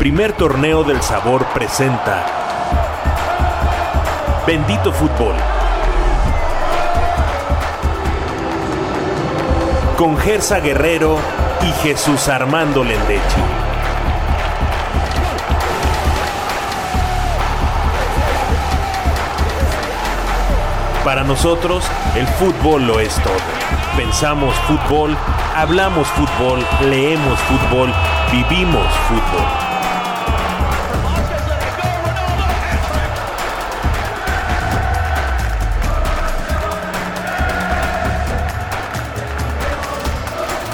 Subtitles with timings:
[0.00, 2.24] primer torneo del sabor presenta
[4.46, 5.34] Bendito Fútbol.
[9.98, 11.18] Con Gersa Guerrero
[11.60, 13.42] y Jesús Armando Lendechi.
[21.04, 21.84] Para nosotros,
[22.16, 23.34] el fútbol lo es todo.
[23.98, 25.14] Pensamos fútbol,
[25.54, 27.92] hablamos fútbol, leemos fútbol,
[28.32, 29.69] vivimos fútbol.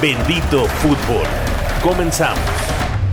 [0.00, 1.26] Bendito fútbol.
[1.82, 2.38] Comenzamos.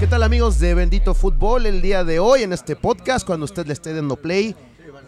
[0.02, 1.66] ¿Qué tal amigos de Bendito Fútbol?
[1.66, 4.54] El día de hoy en este podcast, cuando usted le esté dando play,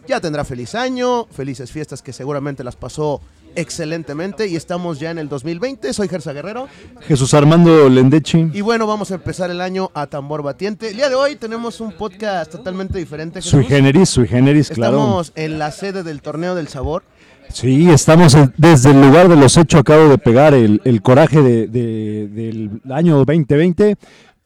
[0.07, 3.19] ya tendrá feliz año, felices fiestas que seguramente las pasó
[3.55, 5.91] excelentemente y estamos ya en el 2020.
[5.91, 6.69] Soy Gersa Guerrero.
[7.01, 8.51] Jesús Armando Lendechi.
[8.53, 10.91] Y bueno, vamos a empezar el año a tambor batiente.
[10.91, 13.39] El día de hoy tenemos un podcast totalmente diferente.
[13.41, 13.51] Jesús.
[13.51, 14.97] Sui generis, sui generis, claro.
[14.97, 17.03] Estamos en la sede del Torneo del Sabor.
[17.49, 19.79] Sí, estamos desde el lugar de los hechos.
[19.81, 23.95] Acabo de pegar el, el coraje de- de- del año 2020.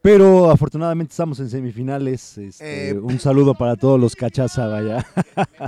[0.01, 2.37] Pero afortunadamente estamos en semifinales.
[2.37, 5.05] este, Eh, un saludo para todos los cachaza, vaya.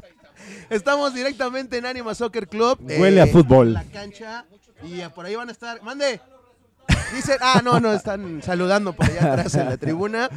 [0.69, 2.79] Estamos directamente en Anima Soccer Club.
[2.87, 3.67] eh, Huele a fútbol.
[3.69, 4.45] en La cancha.
[4.83, 5.81] Y por ahí van a estar.
[5.83, 6.21] ¡Mande!
[7.13, 10.29] Dicen, ah, no, no, están saludando por allá atrás en la tribuna.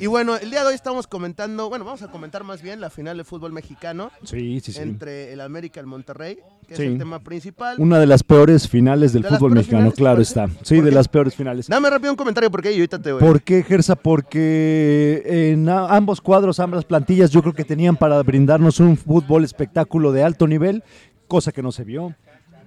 [0.00, 2.88] Y bueno, el día de hoy estamos comentando, bueno, vamos a comentar más bien la
[2.88, 4.80] final de fútbol mexicano Sí, sí, sí.
[4.80, 6.82] entre el América y el Monterrey, que Sí.
[6.84, 7.76] es el tema principal.
[7.78, 10.46] Una de las peores finales del ¿De las fútbol mexicano, finales, claro está.
[10.62, 10.94] Sí, ¿Por de qué?
[10.96, 11.66] las peores finales.
[11.68, 13.20] Dame rápido un comentario porque yo ahorita te voy.
[13.20, 13.94] ¿Por qué, Gersa?
[13.94, 20.10] Porque en ambos cuadros, ambas plantillas, yo creo que tenían para brindarnos un fútbol espectáculo
[20.12, 20.82] de alto nivel,
[21.28, 22.14] cosa que no se vio.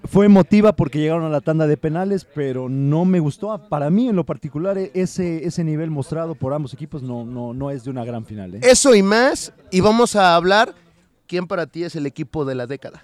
[0.08, 3.68] Fue emotiva porque llegaron a la tanda de penales, pero no me gustó.
[3.70, 7.72] Para mí, en lo particular, ese, ese nivel mostrado por ambos equipos no, no, no
[7.72, 8.56] es de una gran final.
[8.56, 8.60] ¿eh?
[8.64, 10.74] Eso y más, y vamos a hablar
[11.28, 13.04] quién para ti es el equipo de la década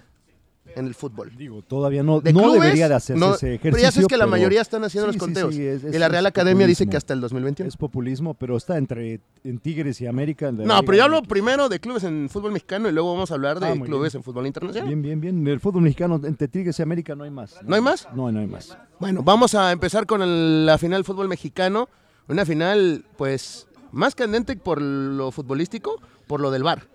[0.76, 1.30] en el fútbol.
[1.36, 2.60] Digo, todavía no, ¿De no clubes?
[2.62, 3.70] debería de hacerse No, ese ejercicio.
[3.72, 5.54] Pero ya sabes que la mayoría están haciendo sí, los conteos.
[5.54, 7.68] sí, es- es- y la Real Academia dice que hasta el 2021.
[7.68, 10.50] Es populismo, pero está entre en Tigres y América.
[10.52, 13.60] No, pero yo hablo primero de clubes en fútbol mexicano y luego vamos a hablar
[13.60, 14.20] de Ah, clubes bien.
[14.20, 14.88] en fútbol internacional.
[14.88, 15.46] Bien, bien, bien.
[15.46, 17.56] El fútbol mexicano entre Tigres y América no hay más.
[17.64, 18.08] ¿No hay más?
[18.14, 18.76] No, no hay más.
[18.98, 21.88] Bueno, vamos a empezar con el- la final del fútbol mexicano.
[22.28, 26.86] Una final, pues, más candente por lo futbolístico, por lo del VAR.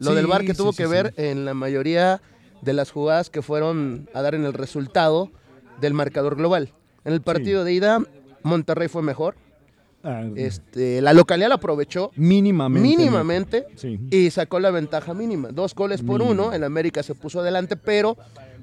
[0.00, 2.20] Lo del VAR que tuvo que ver en la mayoría
[2.64, 5.30] de las jugadas que fueron a dar en el resultado
[5.80, 6.70] del marcador global.
[7.04, 8.00] En el partido de ida,
[8.42, 9.34] Monterrey fue mejor.
[10.02, 12.88] Ah, Este, la localidad la aprovechó mínimamente.
[12.88, 13.98] mínimamente Sí.
[14.10, 15.48] y sacó la ventaja mínima.
[15.50, 16.44] Dos goles por Mínimo.
[16.46, 18.16] uno, el América se puso adelante, pero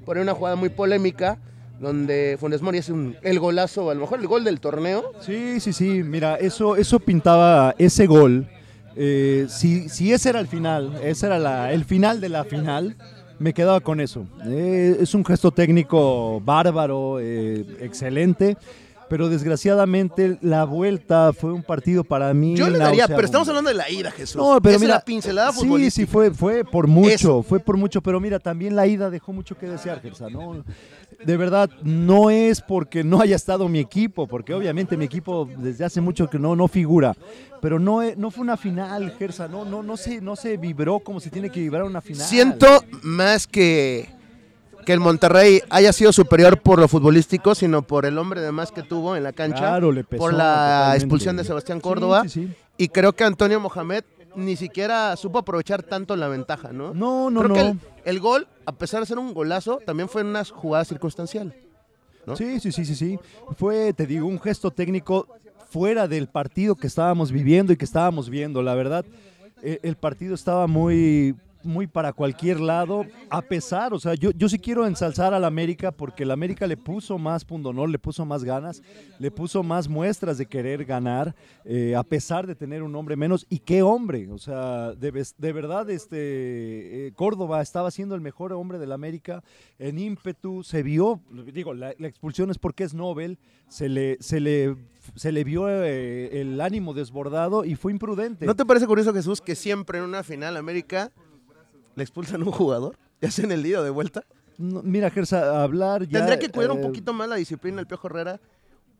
[0.06, 1.40] por una jugada muy polémica
[1.79, 5.13] donde Funes Mori hace un- el golazo, a lo mejor el gol del torneo.
[5.22, 6.03] Sí, sí, sí.
[6.03, 8.47] Mira, eso, eso pintaba ese gol.
[8.97, 12.97] eh, si, si ese era el final, ese era la- el final de la final,
[13.41, 14.25] me quedaba con eso.
[14.46, 18.56] Eh, es un gesto técnico bárbaro, eh, excelente.
[19.11, 22.55] Pero desgraciadamente la vuelta fue un partido para mí.
[22.55, 24.38] Yo le daría, pero estamos hablando de la ida, Jesús.
[24.38, 26.05] No, pero es mira, la pincelada sí, futbolística.
[26.07, 29.57] sí fue, fue por mucho, fue por mucho, pero mira, también la ida dejó mucho
[29.57, 30.63] que desear, Gersa, ¿no?
[31.25, 35.83] De verdad, no es porque no haya estado mi equipo, porque obviamente mi equipo desde
[35.83, 37.13] hace mucho que no, no figura,
[37.61, 40.99] pero no, e- no fue una final, Gersa, no, no, no se, no se vibró
[40.99, 42.25] como se tiene que vibrar una final.
[42.25, 42.66] Siento
[43.03, 44.07] más que,
[44.85, 48.71] que el Monterrey haya sido superior por lo futbolístico, sino por el hombre de más
[48.71, 52.23] que tuvo en la cancha, Claro, le pesó por la expulsión de Sebastián Córdoba.
[52.23, 52.53] sí, sí.
[52.77, 54.03] Y creo que Antonio Mohamed
[54.35, 56.93] ni siquiera supo aprovechar tanto la ventaja, ¿no?
[56.93, 57.53] No, no, creo no.
[57.55, 61.53] que el, el gol, a pesar de ser un golazo, también fue una jugada circunstancial.
[62.25, 62.35] ¿no?
[62.35, 63.19] Sí, sí, sí, sí, sí.
[63.57, 65.27] Fue, te digo, un gesto técnico
[65.69, 68.61] fuera del partido que estábamos viviendo y que estábamos viendo.
[68.61, 69.05] La verdad,
[69.61, 74.49] eh, el partido estaba muy, muy para cualquier lado, a pesar, o sea, yo, yo
[74.49, 78.44] sí quiero ensalzar al América porque el América le puso más pundonor, le puso más
[78.44, 78.81] ganas,
[79.19, 81.35] le puso más muestras de querer ganar,
[81.66, 83.46] eh, a pesar de tener un hombre menos.
[83.49, 84.29] ¿Y qué hombre?
[84.31, 89.43] O sea, de, de verdad, este eh, Córdoba estaba siendo el mejor hombre del América
[89.79, 91.22] en ímpetu, se vio,
[91.53, 93.37] digo, la, la expulsión es porque es Nobel,
[93.67, 94.75] se le, se le,
[95.16, 98.46] se le vio eh, el ánimo desbordado y fue imprudente.
[98.46, 101.11] ¿No te parece curioso, Jesús, que siempre en una final América
[101.96, 102.97] le expulsan un jugador?
[103.22, 104.23] ¿Ya hacen el lío de vuelta?
[104.58, 106.20] No, mira, Gersa, hablar ya...
[106.20, 108.40] Tendría que cuidar un eh, poquito más la disciplina el Piojo Herrera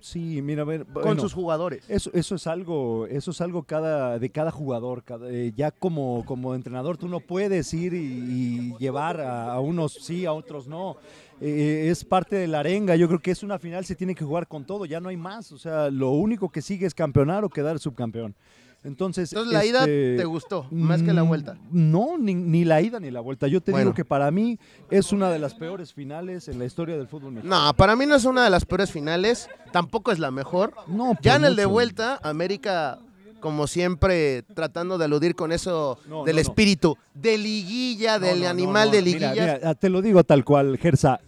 [0.02, 1.84] Sí, mira, a ver, con bueno, sus jugadores.
[1.88, 5.04] Eso, eso es algo, eso es algo cada, de cada jugador.
[5.04, 9.60] cada- eh, ya como, como entrenador, tú no puedes ir y, y llevar a, a
[9.60, 10.98] unos sí, a otros no.
[11.40, 12.96] Eh, es parte de la arenga.
[12.96, 15.18] Yo creo que es una final, se tiene que jugar con todo, ya no hay
[15.18, 15.52] más.
[15.52, 18.36] O sea, lo único que sigue es campeonar o quedar subcampeón.
[18.84, 21.56] Entonces, Entonces la ida este, te gustó, más que la mm, vuelta.
[21.72, 23.48] No, ni, ni la ida ni la vuelta.
[23.48, 23.86] Yo te Bueno.
[23.86, 24.58] digo que para mí
[24.90, 27.66] es una de las peores finales en la historia del fútbol mexicano.
[27.68, 30.74] No, para mí no es una de las peores finales, tampoco es la mejor.
[30.88, 32.98] No, Ya en el de vuelta, América,
[33.40, 38.90] como siempre, tratando de aludir con eso No, del no, espíritu, de liguilla, del animal
[38.90, 39.58] de Mira, liguilla.
[39.60, 41.20] mira, te lo digo tal cual, Gersa.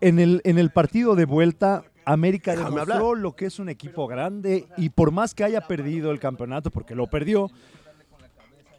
[0.00, 1.82] En el, en el partido de vuelta,
[2.12, 6.10] América Déjame demostró lo que es un equipo grande y por más que haya perdido
[6.10, 7.50] el campeonato, porque lo perdió,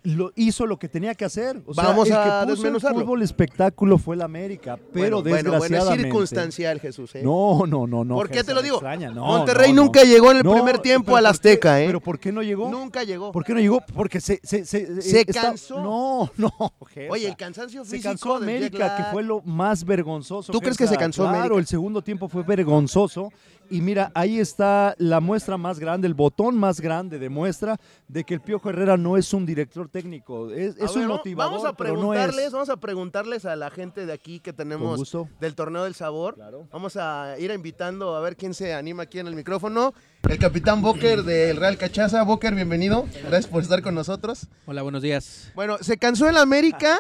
[0.04, 1.62] lo hizo lo que tenía que hacer.
[1.66, 5.22] O sea, Vamos el a que puso el fútbol espectáculo fue el América, pero bueno,
[5.22, 6.04] bueno, bueno, es desgraciadamente...
[6.04, 7.16] circunstancial, Jesús.
[7.16, 7.22] ¿eh?
[7.24, 8.16] No, no, no, no.
[8.16, 8.82] ¿Por qué te lo digo?
[9.14, 10.06] No, Monterrey no, nunca no.
[10.08, 11.28] llegó en el primer tiempo ¿por qué?
[11.28, 11.86] Azteca, ¿eh?
[11.86, 12.70] Pero ¿por qué no llegó?
[12.70, 13.32] Nunca llegó.
[13.32, 13.82] ¿Por qué no llegó?
[13.94, 14.40] Porque se...
[14.44, 15.82] Se, se, Se está- cansó.
[15.82, 16.52] No, no,
[16.88, 17.14] Gersa.
[17.14, 20.52] Oye, el cansancio Se físico cansó del jet América, que fue lo más vergonzoso.
[20.52, 21.60] ¿Tú crees que se cansó Claro, América?
[21.60, 23.32] el segundo tiempo fue vergonzoso.
[23.72, 27.80] Y mira, ahí está la muestra más grande, el botón más grande de muestra
[28.10, 30.52] de que el Piojo Herrera no es un director técnico.
[30.52, 32.52] Es, es un motivador, Vamos a pero no preguntarles, es.
[32.52, 35.30] vamos a preguntarles a la gente de aquí que tenemos gusto.
[35.40, 36.36] del torneo del sabor.
[36.36, 36.68] Claro.
[36.70, 39.94] Vamos a ir invitando a ver quién se anima aquí en el micrófono.
[40.28, 42.24] El capitán Boker del Real Cachaza.
[42.24, 43.06] Boker, bienvenido.
[43.24, 44.48] Gracias por estar con nosotros.
[44.66, 45.50] Hola, buenos días.
[45.56, 47.00] Bueno, ¿se cansó el América?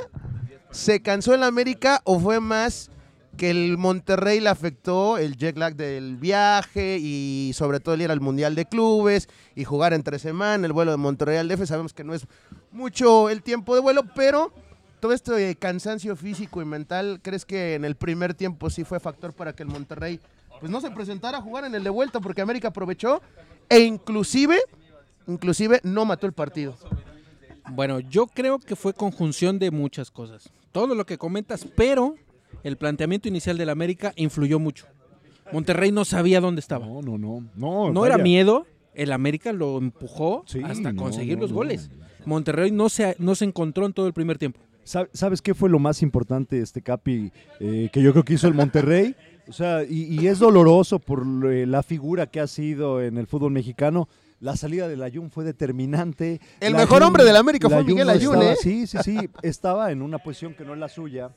[0.72, 2.90] ¿Se cansó el América o fue más
[3.38, 8.12] que el Monterrey le afectó el jet lag del viaje y sobre todo el ir
[8.12, 11.66] al Mundial de Clubes y jugar entre semana, el vuelo de Monterrey al DF?
[11.66, 12.26] Sabemos que no es
[12.72, 14.52] mucho el tiempo de vuelo, pero
[15.00, 19.34] todo este cansancio físico y mental, ¿crees que en el primer tiempo sí fue factor
[19.34, 20.20] para que el Monterrey
[20.60, 23.22] pues no se presentara a jugar en el de vuelta porque América aprovechó
[23.68, 24.60] e inclusive,
[25.28, 26.78] inclusive no mató el partido?
[27.72, 30.52] Bueno, yo creo que fue conjunción de muchas cosas.
[30.72, 32.16] Todo lo que comentas, pero
[32.64, 34.86] el planteamiento inicial del América influyó mucho.
[35.52, 36.86] Monterrey no sabía dónde estaba.
[36.86, 37.44] No, no, no.
[37.56, 41.56] No, No era miedo, el América lo empujó Sí, hasta conseguir no, los no.
[41.58, 41.90] goles.
[42.26, 44.60] Monterrey no se, no se encontró en todo el primer tiempo.
[44.86, 48.48] ¿Sab- ¿Sabes qué fue lo más importante, este Capi, eh, que yo creo que hizo
[48.48, 49.16] el Monterrey?
[49.48, 53.28] O sea, y, y es doloroso por eh, la figura que ha sido en el
[53.28, 54.08] fútbol mexicano.
[54.40, 56.40] La salida del Ayun fue determinante.
[56.60, 58.56] El La mejor hombre del América fue la Miguel no Ayun, ¿eh?
[58.60, 59.18] Sí, sí, sí.
[59.44, 61.30] Estaba en una posición que no es la suya.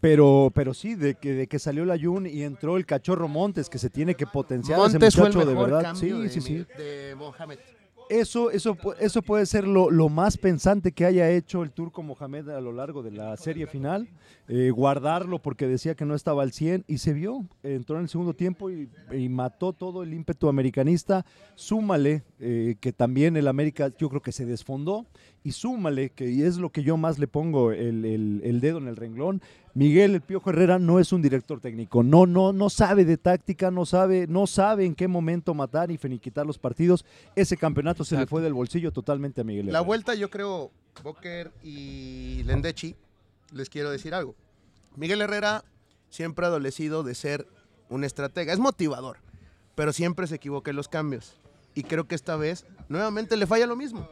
[0.00, 3.68] Pero, pero sí, de que, de que salió el Ayun y entró el cachorro Montes,
[3.68, 5.94] que se tiene que potenciar Montes ese fue el muchacho de verdad.
[5.94, 7.58] Sí, de, sí, sí de Mohamed.
[8.08, 12.48] eso, eso, eso puede ser lo, lo más pensante que haya hecho el turco Mohamed
[12.48, 14.08] a lo largo de la serie final.
[14.52, 17.46] Eh, guardarlo porque decía que no estaba al 100 y se vio.
[17.62, 21.24] Entró en el segundo tiempo y, y mató todo el ímpetu americanista.
[21.54, 25.06] Súmale eh, que también el América yo creo que se desfondó.
[25.44, 28.78] Y súmale, que y es lo que yo más le pongo el, el- el dedo
[28.78, 29.40] en el renglón,
[29.72, 33.70] Miguel El Piojo Herrera no es un director técnico, no, no, no sabe de táctica,
[33.70, 37.04] no sabe, no sabe en qué momento matar y finiquitar los partidos.
[37.36, 40.72] Ese campeonato se le fue del bolsillo totalmente a Miguel La vuelta, yo creo,
[41.04, 42.96] Boker y Lendechi,
[43.52, 44.34] les quiero decir algo.
[44.96, 45.64] Miguel Herrera
[46.08, 47.46] siempre ha adolecido de ser
[47.88, 48.52] un estratega.
[48.52, 49.18] Es motivador,
[49.74, 51.36] pero siempre se equivoca en los cambios.
[51.74, 54.08] Y creo que esta vez nuevamente le falla lo mismo.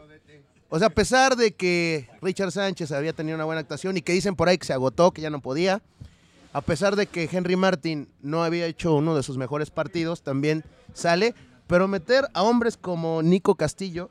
[0.71, 4.13] O sea, a pesar de que Richard Sánchez había tenido una buena actuación y que
[4.13, 5.81] dicen por ahí que se agotó, que ya no podía,
[6.53, 10.65] a pesar de que Henry Martin no había hecho uno de sus mejores partidos, también
[10.93, 11.35] sale,
[11.67, 14.11] pero meter a hombres como Nico Castillo,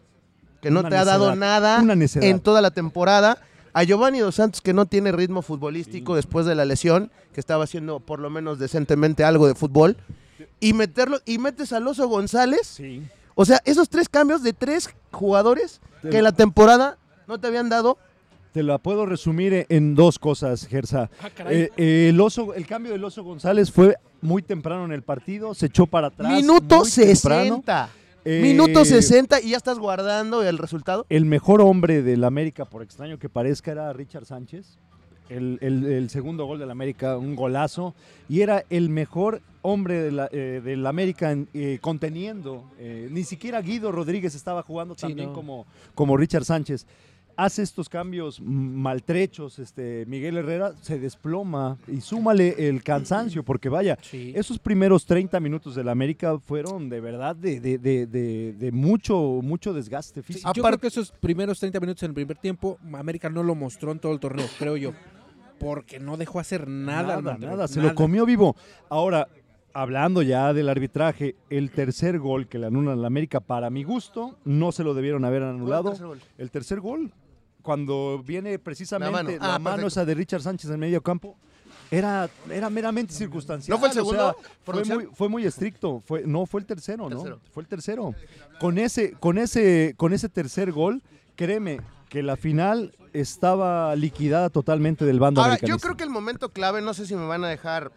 [0.61, 1.83] que no Una te ha dado nada
[2.21, 3.39] en toda la temporada,
[3.79, 7.63] a Giovanni Dos Santos, que no tiene ritmo futbolístico después de la lesión, que estaba
[7.65, 9.97] haciendo por lo menos decentemente algo de fútbol,
[10.59, 13.03] y meterlo, y metes al Oso González, Sí.
[13.35, 17.39] o sea, esos tres cambios de tres jugadores Te que lo- en la temporada no
[17.39, 17.97] te habían dado
[18.51, 21.11] Te la puedo resumir en dos cosas, Gersa.
[21.21, 21.29] Ah.
[21.51, 25.53] Eh, eh, el, oso, el cambio del Oso González fue muy temprano en el partido,
[25.53, 26.31] se echó para atrás.
[26.31, 27.63] Minuto muy temprano.
[28.27, 28.37] 60.
[28.37, 31.05] Eh, Minuto 60 y ya estás guardando el resultado.
[31.09, 34.77] El mejor hombre del América, por extraño que parezca, era Richard Sánchez.
[35.29, 37.93] El, el- el segundo gol del América, un golazo.
[38.29, 42.63] Y era el mejor hombre de la- eh, del América eh, conteniendo.
[42.79, 45.33] eh, ni siquiera Guido Rodríguez estaba jugando Sí, también no.
[45.35, 45.65] como,
[45.95, 46.85] como Richard Sánchez.
[47.39, 53.95] Hace estos cambios maltrechos, este, Miguel Herrera se desploma y súmale el cansancio, porque vaya,
[54.01, 54.33] Sí.
[54.35, 59.15] esos primeros 30 minutos del América fueron de verdad de, de- de- de- de mucho,
[59.43, 60.51] mucho desgaste Sí, físico.
[60.53, 63.91] yo creo que esos primeros 30 minutos en el primer tiempo, América no lo mostró
[63.91, 64.93] en todo el torneo, creo yo.
[65.59, 67.17] Porque no dejó hacer nada.
[67.17, 67.89] Nada, Monterrey, nada, se nada.
[67.91, 68.55] lo comió vivo.
[68.89, 69.27] Ahora,
[69.73, 74.37] hablando ya del arbitraje, el tercer gol que le anulan al América, para mi gusto,
[74.43, 75.93] no se lo debieron haber anulado.
[76.39, 77.11] El tercer gol,
[77.67, 79.83] cuando viene precisamente La mano.
[79.83, 81.35] Ah, esa de Richard Sánchez en medio campo,
[81.91, 83.75] era, era meramente circunstancial.
[83.75, 86.01] ¿No fue el o sea, segundo fue, muy, fue muy estricto.
[86.05, 87.17] Fue, no, fue el tercero, ¿no?
[87.17, 87.41] Tercero.
[87.51, 88.15] Fue el tercero.
[88.61, 91.03] Con ese, con ese, con ese tercer gol,
[91.35, 96.53] créeme que la final estaba liquidada totalmente del bando Ahora, yo creo que el momento
[96.53, 97.91] clave, no sé si me van a dejar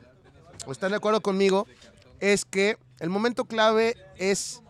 [0.66, 1.68] o están de acuerdo conmigo,
[2.18, 4.64] es que el momento clave es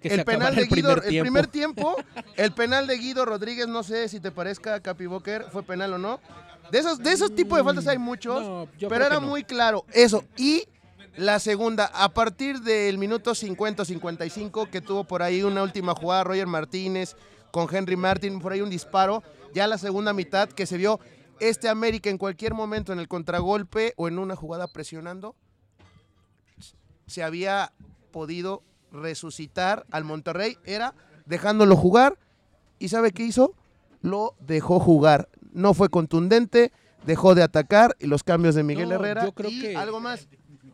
[0.00, 1.96] Que se el penal de el Guido, primer el primer tiempo,
[2.36, 5.98] el penal de Guido Rodríguez, no sé si te parezca, Capi Boker, fue penal o
[5.98, 6.20] no.
[6.70, 9.26] De esos, de esos tipos de faltas hay muchos, No, pero era no.
[9.26, 10.24] muy claro eso.
[10.36, 10.64] Y
[11.16, 16.46] la segunda, a partir del minuto 50-55, que tuvo por ahí una última jugada Roger
[16.46, 17.16] Martínez
[17.50, 21.00] con Henry Martin, por ahí un disparo, ya la segunda mitad que se vio
[21.40, 25.34] este América en cualquier momento en el contragolpe o en una jugada presionando,
[27.06, 27.72] se había
[28.12, 30.94] podido resucitar al Monterrey, era
[31.26, 32.18] dejándolo jugar
[32.78, 33.54] y ¿sabe qué hizo?
[34.02, 35.28] Lo dejó jugar.
[35.52, 36.72] No fue contundente,
[37.04, 39.24] dejó de atacar y los cambios de Miguel No, Herrera.
[39.24, 40.28] yo creo y que- algo más.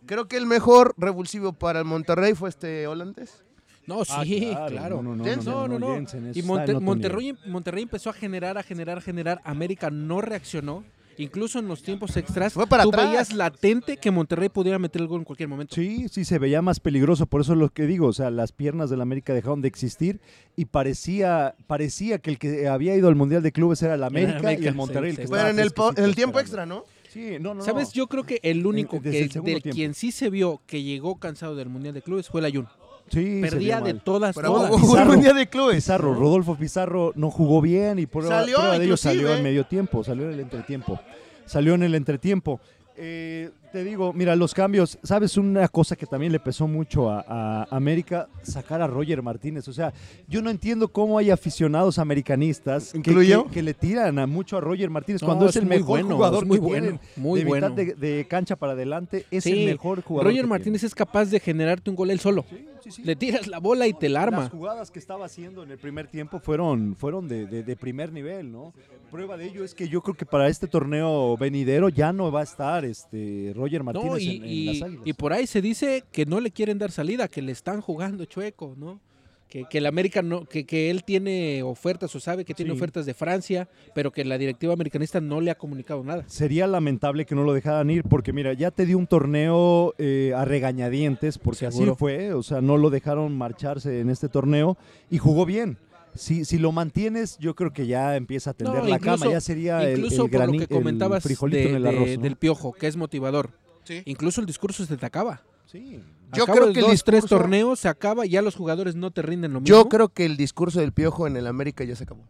[0.07, 3.43] Creo que el mejor revulsivo para el Monterrey fue este holandés.
[3.89, 5.03] No, Ah, sí, claro.
[5.03, 5.37] No, no, no.
[5.43, 5.95] No, no, no.
[5.95, 9.41] Jensen, Y Monte- Monterrey, Monterrey empezó a generar, a generar, a generar.
[9.45, 10.85] América no reaccionó.
[11.19, 13.09] Incluso en los tiempos extras, Fue para tú atrás.
[13.09, 15.75] veías latente que Monterrey pudiera meter el gol en cualquier momento.
[15.75, 18.53] Sí, sí, se veía más peligroso, por eso es lo que digo, o sea, las
[18.53, 20.21] piernas del América dejaron de existir
[20.57, 24.39] y parecía, parecía que el que había ido al Mundial de Clubes era el América,
[24.41, 25.17] América, y el Monterrey sí.
[25.23, 26.85] el que Pero estaba en el, po- en el fresquecito tiempo extra, ¿no?
[27.11, 27.89] Sí, no, no, ¿Sabes?
[27.89, 27.95] no.
[27.95, 29.71] Yo creo que el único desde que el del tiempo.
[29.75, 32.69] quien sí se vio que llegó cansado del Mundial de Clubes fue el Ayun.
[33.09, 34.71] Sí, Perdía de todas, Pero todas.
[34.71, 35.13] hubo Pizarro.
[35.13, 35.77] un día de clubes.
[35.77, 39.65] Pizarro, Rodolfo Pizarro no jugó bien y prueba, Salió, prueba de ello salió en medio
[39.65, 40.99] tiempo, salió en el entretiempo.
[41.45, 42.61] Salió en el entretiempo.
[42.99, 45.37] Eh, te digo, mira, los cambios, ¿sabes?
[45.37, 49.69] Una cosa que también le pesó mucho a, a América, sacar a Roger Martínez.
[49.69, 49.93] O sea,
[50.29, 53.45] yo no entiendo cómo hay aficionados americanistas que, ¿Incluyo?
[53.45, 55.77] que- que le tiran a mucho a Roger Martínez No, cuando es, es el muy
[55.77, 57.69] mejor bueno, jugador es muy que bueno, tienen muy de bueno.
[57.69, 59.27] mitad de, de cancha para adelante.
[59.31, 60.31] Es Sí, el mejor jugador.
[60.31, 62.47] Roger que Martínez es capaz de generarte un gol él solo.
[62.49, 63.03] Sí, sí, sí.
[63.05, 64.39] Le tiras la bola y te la arma.
[64.41, 68.13] Las jugadas que estaba haciendo en el primer tiempo fueron, fueron de, de- de primer
[68.13, 68.73] nivel, ¿no?
[69.11, 72.41] Prueba de ello es que yo creo que para este torneo venidero ya no va
[72.41, 75.07] a estar este Roger Martínez No, y, en, en y- las Águilas.
[75.07, 78.25] y por ahí se dice que no le quieren dar salida, que le están jugando
[78.25, 79.01] chueco, ¿no?
[79.49, 82.77] Que, que el América no, que, que él tiene ofertas o sabe que tiene Sí.
[82.77, 86.25] ofertas de Francia, pero que la directiva americanista no le ha comunicado nada.
[86.27, 90.33] Sería lamentable que no lo dejaran ir porque mira, ya te dio un torneo eh,
[90.37, 91.93] a regañadientes porque Seguro.
[91.93, 94.77] así fue, o sea, no lo dejaron marcharse en este torneo
[95.11, 95.79] y jugó bien.
[96.17, 99.31] Si, si lo mantienes, yo creo que ya empieza a tender No, la incluso- cama,
[99.33, 101.83] ya sería el- Incluso el, por grani- lo que comentabas el frijolito de- en el
[101.85, 102.17] de- arroz.
[102.17, 102.23] ¿no?
[102.23, 103.51] del piojo, que es motivador.
[103.85, 104.03] Sí.
[104.07, 105.43] Incluso el discurso se te acaba.
[105.67, 106.01] Sí.
[106.33, 108.57] Yo Acabo creo de que el dos, tres discurso- torneos se acaba y ya los
[108.57, 109.75] jugadores no te rinden lo mismo.
[109.77, 112.25] Yo creo que el discurso del piojo en el América ya se acabó.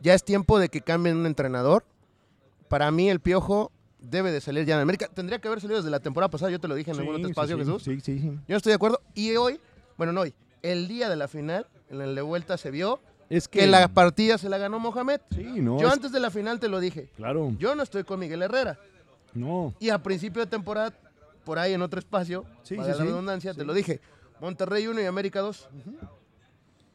[0.00, 1.84] Ya es tiempo de que cambien un entrenador.
[2.68, 5.08] Para mí el piojo debe de salir ya en América.
[5.12, 7.28] Tendría que haber salido desde la temporada pasada, yo te lo dije en algún otro
[7.28, 7.70] espacio, sí, sí.
[7.70, 7.82] Jesús.
[7.82, 8.26] Sí, sí, sí.
[8.28, 9.00] Yo no estoy de acuerdo.
[9.14, 9.60] Y hoy,
[9.96, 13.48] bueno, no hoy, el día de la final, en el de vuelta se vio Es
[13.48, 15.20] que la partida se la ganó Mohamed.
[15.34, 15.78] Sí, no.
[15.80, 17.10] Yo es- antes de la final te lo dije.
[17.16, 17.52] Claro.
[17.58, 18.78] Yo no estoy con Miguel Herrera.
[19.34, 19.74] No.
[19.80, 20.92] Y a principio de temporada,
[21.46, 23.08] por ahí en otro espacio, Sí, para sí, la sí.
[23.08, 24.00] redundancia, te lo dije.
[24.40, 25.68] Monterrey 1 y América 2.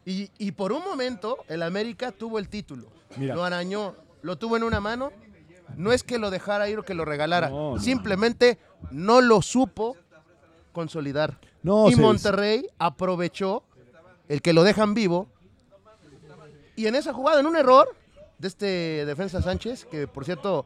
[0.05, 2.87] y, y por un momento, el América tuvo el título.
[3.15, 3.33] Mira.
[3.33, 5.11] Lo arañó, lo tuvo en una mano.
[5.77, 7.49] No es que lo dejara ir o que lo regalara.
[7.49, 7.79] No.
[7.79, 8.59] Simplemente
[8.91, 9.95] no lo supo
[10.73, 11.39] consolidar.
[11.63, 13.63] No, y Monterrey aprovechó
[14.27, 15.29] el que lo dejan vivo.
[16.75, 17.87] Y en esa jugada, en un error
[18.37, 20.65] de este defensa Sánchez, que por cierto,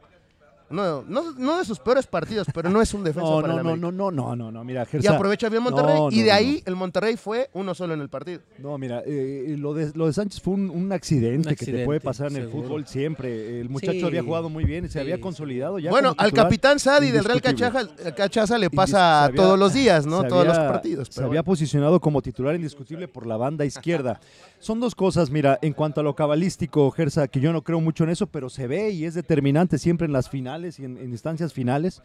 [0.70, 3.60] no, no, no de sus peores partidos, pero no es un defensa No, para no,
[3.60, 3.88] el no, América.
[3.92, 5.96] no, no, no, no, no, mira, Y Gersa, aprovecha bien Monterrey.
[5.96, 8.42] No, y de no, ahí el Monterrey fue uno solo en el partido.
[8.58, 12.00] No, mira, eh, lo, de, lo de Sánchez fue un, un accidente, que te puede
[12.00, 13.60] pasar en el fútbol siempre.
[13.62, 15.90] El muchacho Sí, había jugado muy bien y se sí, había consolidado ya.
[15.92, 17.42] bueno, al capitán Sadi del Real.
[17.42, 20.24] Cachaza, Cachaza le pasa había- todos los días, ¿no?
[20.24, 21.10] Todos los partidos.
[21.12, 21.44] Se había bueno.
[21.44, 24.20] posicionado como titular indiscutible por la banda izquierda.
[24.66, 28.04] Son dos cosas, mira, en cuanto a lo cabalístico, Gersa, que yo no creo mucho
[28.04, 31.12] en eso, pero se ve y es determinante siempre en las finales y en, en
[31.12, 32.02] instancias finales.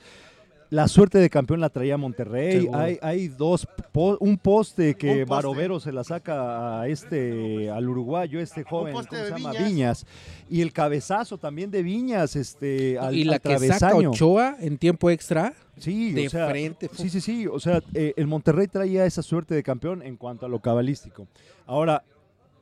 [0.68, 2.68] La suerte de campeón la traía Monterrey.
[2.74, 5.24] Hay, hay dos, po- un poste que Un poste.
[5.30, 9.52] Barovero se la saca a este, al uruguayo, este joven, ¿cómo se llama?
[9.52, 9.66] Viñas.
[9.68, 10.06] Viñas.
[10.50, 13.96] Y el cabezazo también de Viñas, este, al, y la al que saca.
[13.96, 16.90] Ochoa en tiempo extra, Sí, de o sea, frente.
[16.92, 17.46] Sí, sí, sí.
[17.46, 21.26] O sea, eh, el Monterrey traía esa suerte de campeón en cuanto a lo cabalístico.
[21.66, 22.04] Ahora,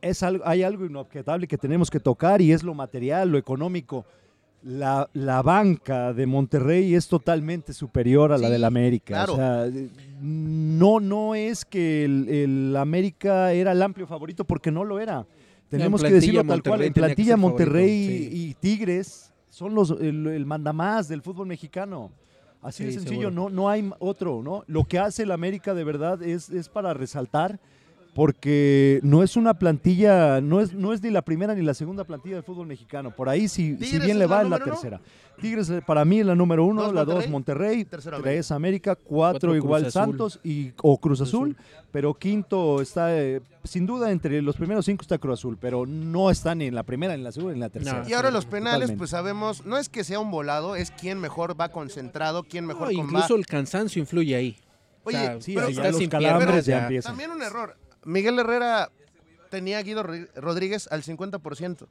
[0.02, 4.04] es algo, hay algo inobjetable que tenemos que tocar y es lo material, lo económico.
[4.62, 9.14] La, la banca de Monterrey es totalmente superior a la Sí, del América.
[9.24, 9.34] claro.
[9.34, 9.66] O sea,
[10.20, 15.24] no, no es que el, el América era el amplio favorito porque no lo era.
[15.68, 16.82] Tenemos que decirlo tal cual.
[16.82, 18.30] En plantilla favorito, Monterrey sí.
[18.32, 22.10] y Tigres son los el, el mandamás del fútbol mexicano.
[22.60, 23.50] Así de Sí, sencillo, seguro.
[23.50, 24.64] no, no hay otro, ¿no?
[24.66, 27.60] Lo que hace el América de verdad es, es para resaltar
[28.18, 32.02] porque no es una plantilla, no es, no es ni la primera ni la segunda
[32.02, 33.14] plantilla del fútbol mexicano.
[33.14, 34.64] Por ahí, si, si ¿Tigres bien le va, es la uno?
[34.64, 35.00] tercera.
[35.40, 37.30] Tigres para mí es la número uno, Dos, la dos Monterrey.
[37.30, 40.10] Monterrey, Tercero, tres América, cuatro, Cuatro, igual Cruz Azul.
[40.10, 41.84] Santos y, o Cruz Cruz Azul, Azul.
[41.92, 46.28] pero quinto está, eh, sin duda, entre los primeros cinco está Cruz Azul, pero no
[46.28, 48.02] está ni en la primera, ni en la segunda, ni en la tercera.
[48.04, 48.98] Y ahora los penales, Totalmente.
[48.98, 52.74] pues sabemos, no es que sea un volado, es quién mejor va concentrado, quién No,
[52.74, 54.56] mejor incluso el cansancio influye ahí.
[55.04, 57.00] Oye, O sea, sí, pero- ya estás los sin calambres ya ya.
[57.00, 57.76] También un error.
[58.08, 58.90] Miguel Herrera
[59.50, 60.02] tenía a Guido
[60.36, 61.86] Rodríguez al 50%.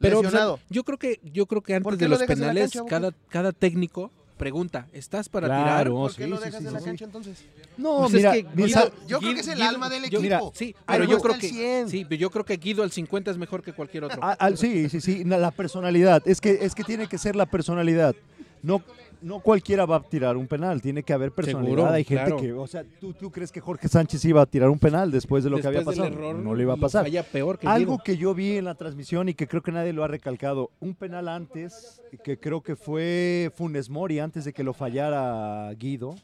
[0.00, 2.26] Pero o sea, yo creo que yo creo que ¿Por antes de lo los la
[2.26, 5.88] penales cancha, cada cada técnico pregunta, ¿estás para Claro, tirar?
[5.90, 7.44] ¿Por qué sí, lo sí, dejas sí, en la sí, cancha entonces?
[7.76, 10.10] No, Pues es mira, que mira, Guido- yo creo que es el Guido- alma del
[10.10, 10.52] yo- equipo.
[10.54, 11.88] sí, Algo pero yo creo al que 100.
[11.88, 14.20] sí, pero yo creo que Guido al 50 es mejor que cualquier otro.
[14.22, 16.22] Ah, ah, sí, sí, sí, la personalidad.
[16.26, 18.14] Es que, es que tiene que ser la personalidad.
[18.62, 18.82] No,
[19.22, 21.74] no cualquiera va a tirar un penal, tiene que haber personalidad.
[21.76, 22.36] Seguro, Hay gente claro.
[22.40, 25.44] que, o sea, ¿tú, ¿tú crees que Jorge Sánchez iba a tirar un penal después
[25.44, 26.06] de lo que había pasado?
[26.08, 27.06] error, no le iba a pasar.
[27.32, 30.04] peor que Algo que yo vi en la transmisión y que creo que nadie lo
[30.04, 34.72] ha recalcado, un penal antes, que creo que fue Funes Mori antes de que lo
[34.74, 36.14] fallara Guido.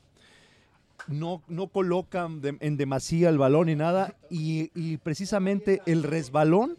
[1.09, 6.79] No, no colocan de- en demasía el balón ni nada y, y precisamente el resbalón,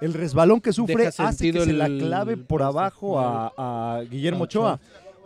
[0.00, 3.52] el resbalón que sufre hace que sentido se la el- clave por el- abajo a,
[3.56, 4.78] a Guillermo Ochoa.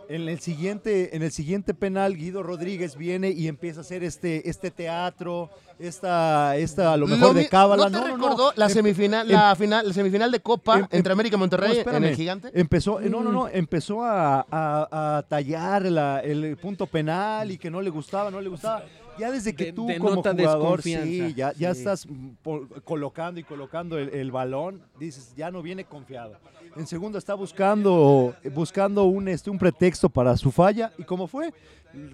[0.09, 4.47] En el siguiente, en el siguiente penal, Guido Rodríguez viene y empieza a hacer este,
[4.49, 5.49] este teatro,
[5.79, 7.85] esta, esta a lo mejor de cábala.
[7.85, 8.23] ¿No te no, no, no.
[8.29, 11.39] recordó la Em- semifinal, em- la final, la semifinal de Copa em- entre América y
[11.39, 12.51] Monterrey no, en el Gigante?
[12.53, 13.33] Empezó, eh, no, no, Mm.
[13.33, 18.29] no, empezó a, a- a tallar la- el punto penal y que no le gustaba,
[18.29, 18.83] no le gustaba.
[19.19, 21.79] Ya desde que De- tú como jugador, sí, ya, ya sí.
[21.79, 22.07] estás
[22.83, 26.33] colocando y colocando el, el balón, dices, ya no viene confiado.
[26.75, 30.91] En segundo está buscando, buscando un, este, un pretexto para su falla.
[30.97, 31.53] ¿Y cómo fue?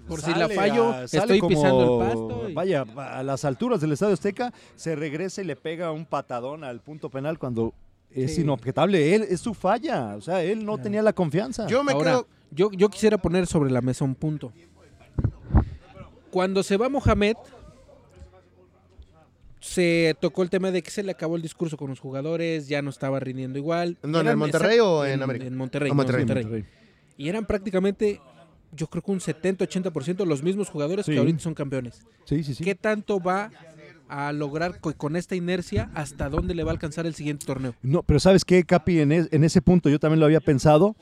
[0.06, 3.44] Por si la fallo, a- sale estoy como- pisando el pasto y- Vaya, a las
[3.46, 7.72] alturas del Estadio Azteca, se regresa y le pega un patadón al punto penal cuando
[8.10, 8.42] es Sí.
[8.42, 9.14] inobjetable.
[9.14, 10.16] Él, es su falla.
[10.16, 11.66] O sea, él no tenía la confianza.
[11.66, 12.26] Yo me Ahora, quedo...
[12.50, 14.52] yo, yo quisiera poner sobre la mesa un punto.
[16.30, 17.36] Cuando se va Mohamed,
[19.60, 22.80] se tocó el tema de que se le acabó el discurso con los jugadores, ya
[22.82, 23.98] no estaba rindiendo igual.
[24.02, 25.44] ¿En dónde, Eran en Monterrey exact- o en América?
[25.46, 25.88] En Monterrey.
[25.90, 26.24] No, Monterrey.
[26.24, 26.64] Monterrey.
[27.18, 28.20] Y eran prácticamente,
[28.72, 31.12] yo creo que un 70-80% los mismos jugadores Sí.
[31.12, 32.06] que ahorita son campeones.
[32.24, 32.64] Sí, sí, sí.
[32.64, 33.50] ¿Qué tanto va
[34.10, 37.74] a lograr co- con esta inercia hasta dónde le va a alcanzar el siguiente torneo?
[37.82, 39.00] No, pero ¿sabes qué, Capi?
[39.00, 40.96] En, es- en ese punto yo también lo había pensado.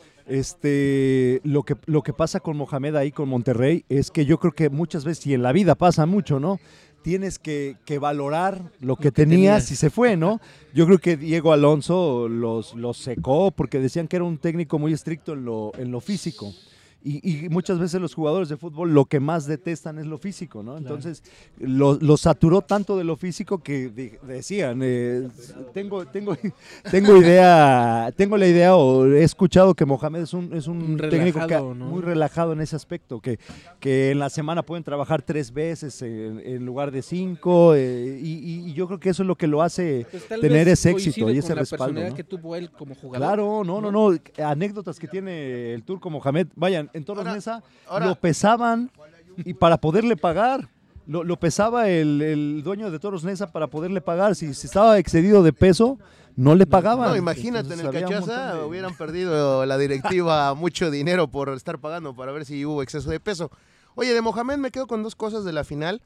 [0.52, 4.52] Este, lo, que, lo que pasa con Mohamed ahí, con Monterrey, es que yo creo
[4.52, 6.60] que muchas veces, y en la vida pasa mucho, ¿no?
[7.02, 9.70] Tienes que, que valorar lo que, que tenías tenías.
[9.72, 10.40] y se fue, ¿no?
[10.74, 14.92] Yo creo que Diego Alonso los, los secó porque decían que era un técnico muy
[14.92, 16.52] estricto en lo, en lo físico.
[17.00, 20.64] Y, y muchas veces los jugadores de fútbol lo que más detestan es lo físico,
[20.64, 20.76] ¿no?
[20.76, 21.22] Entonces
[21.58, 25.28] lo, lo saturó tanto de lo físico que de- decían, eh,
[25.72, 26.36] tengo, tengo,
[26.90, 31.46] tengo idea, tengo la idea o he escuchado que Mohamed es un, es un técnico
[31.46, 31.74] que, ¿no?
[31.74, 33.38] muy relajado en ese aspecto, que,
[33.78, 38.72] que en la semana pueden trabajar tres veces en, en lugar de cinco, eh, y,
[38.74, 41.48] yo creo que eso es lo que lo hace Pues tener ese éxito y ese
[41.48, 41.84] con la respaldo.
[41.86, 42.16] personalidad ¿no?
[42.16, 43.26] que tuvo él como jugador.
[43.26, 44.16] Claro, no, no, no.
[44.44, 46.48] Anécdotas que tiene el turco Mohamed.
[46.54, 48.90] Vayan, en Toros Ahora- Mesa ahora- lo pesaban
[49.38, 50.68] y para poderle pagar.
[51.06, 54.34] Lo, lo pesaba el, el dueño de Toros Nesa para poderle pagar.
[54.34, 55.98] Si, si estaba excedido de peso,
[56.36, 57.08] no le pagaban.
[57.10, 62.14] No, imagínate, en el Cachaza de- hubieran perdido la directiva mucho dinero por estar pagando
[62.14, 63.50] para ver si hubo exceso de peso.
[63.94, 66.02] Oye, de Mohamed me quedo con dos cosas de la final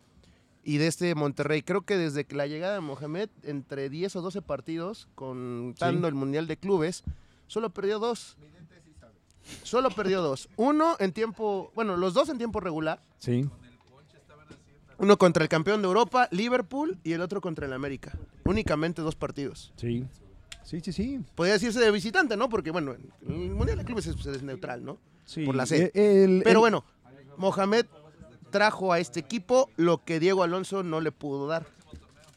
[0.62, 1.62] y de este Monterrey.
[1.62, 6.14] Creo que desde que la llegada de Mohamed, entre 10 o 12 partidos, contando el
[6.14, 7.02] Mundial de Clubes,
[7.48, 8.36] solo perdió dos.
[9.62, 10.48] Solo perdió dos.
[10.56, 13.00] Uno en tiempo, bueno, los dos en tiempo regular.
[13.18, 13.48] Sí.
[14.98, 18.16] Uno contra el campeón de Europa, Liverpool, y el otro contra el América.
[18.44, 19.72] Únicamente dos partidos.
[19.76, 20.04] Sí.
[20.62, 21.20] Sí, sí, sí.
[21.34, 22.48] Podría decirse de visitante, ¿no?
[22.48, 22.94] Porque, bueno,
[23.26, 24.98] el Mundial de Clubes es, es neutral, ¿no?
[25.24, 25.44] Sí.
[25.44, 25.90] Por la C.
[25.94, 26.84] El- Pero el- bueno,
[27.36, 27.86] Mohamed
[28.50, 31.66] trajo a este equipo lo que Diego Alonso no le pudo dar.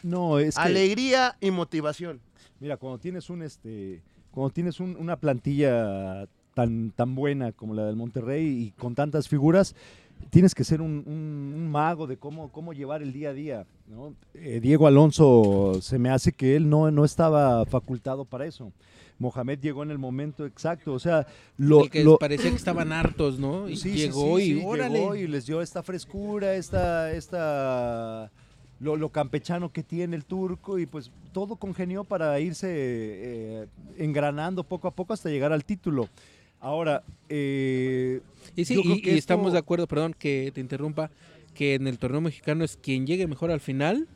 [0.01, 0.61] No, es que.
[0.61, 2.19] Alegría y motivación.
[2.59, 4.01] Mira, cuando tienes un este,
[4.31, 6.25] cuando tienes un- una plantilla
[6.55, 9.75] tan, tan buena como la del Monterrey y con tantas figuras,
[10.31, 13.65] tienes que ser un, un- un mago de cómo, cómo llevar el día a día.
[13.87, 14.15] ¿no?
[14.33, 18.71] Eh, Diego Alonso se me hace que él no, no estaba facultado para eso.
[19.19, 21.25] Mohamed llegó en el momento exacto, o sea,
[21.57, 23.69] lo, que lo- parecía que estaban hartos, ¿no?
[23.69, 24.99] Y Sí, llegó sí, y órale.
[24.99, 28.29] llegó y les dio esta frescura, esta, esta
[28.81, 34.63] lo, lo campechano que tiene el turco y pues todo congenió para irse eh, engranando
[34.65, 36.09] poco a poco hasta llegar al título.
[36.65, 38.21] Ahora, eh,
[38.55, 41.11] Y sí, y, que y esto- estamos de acuerdo, perdón que te interrumpa,
[41.53, 44.07] que en el torneo mexicano es quien llegue mejor al final,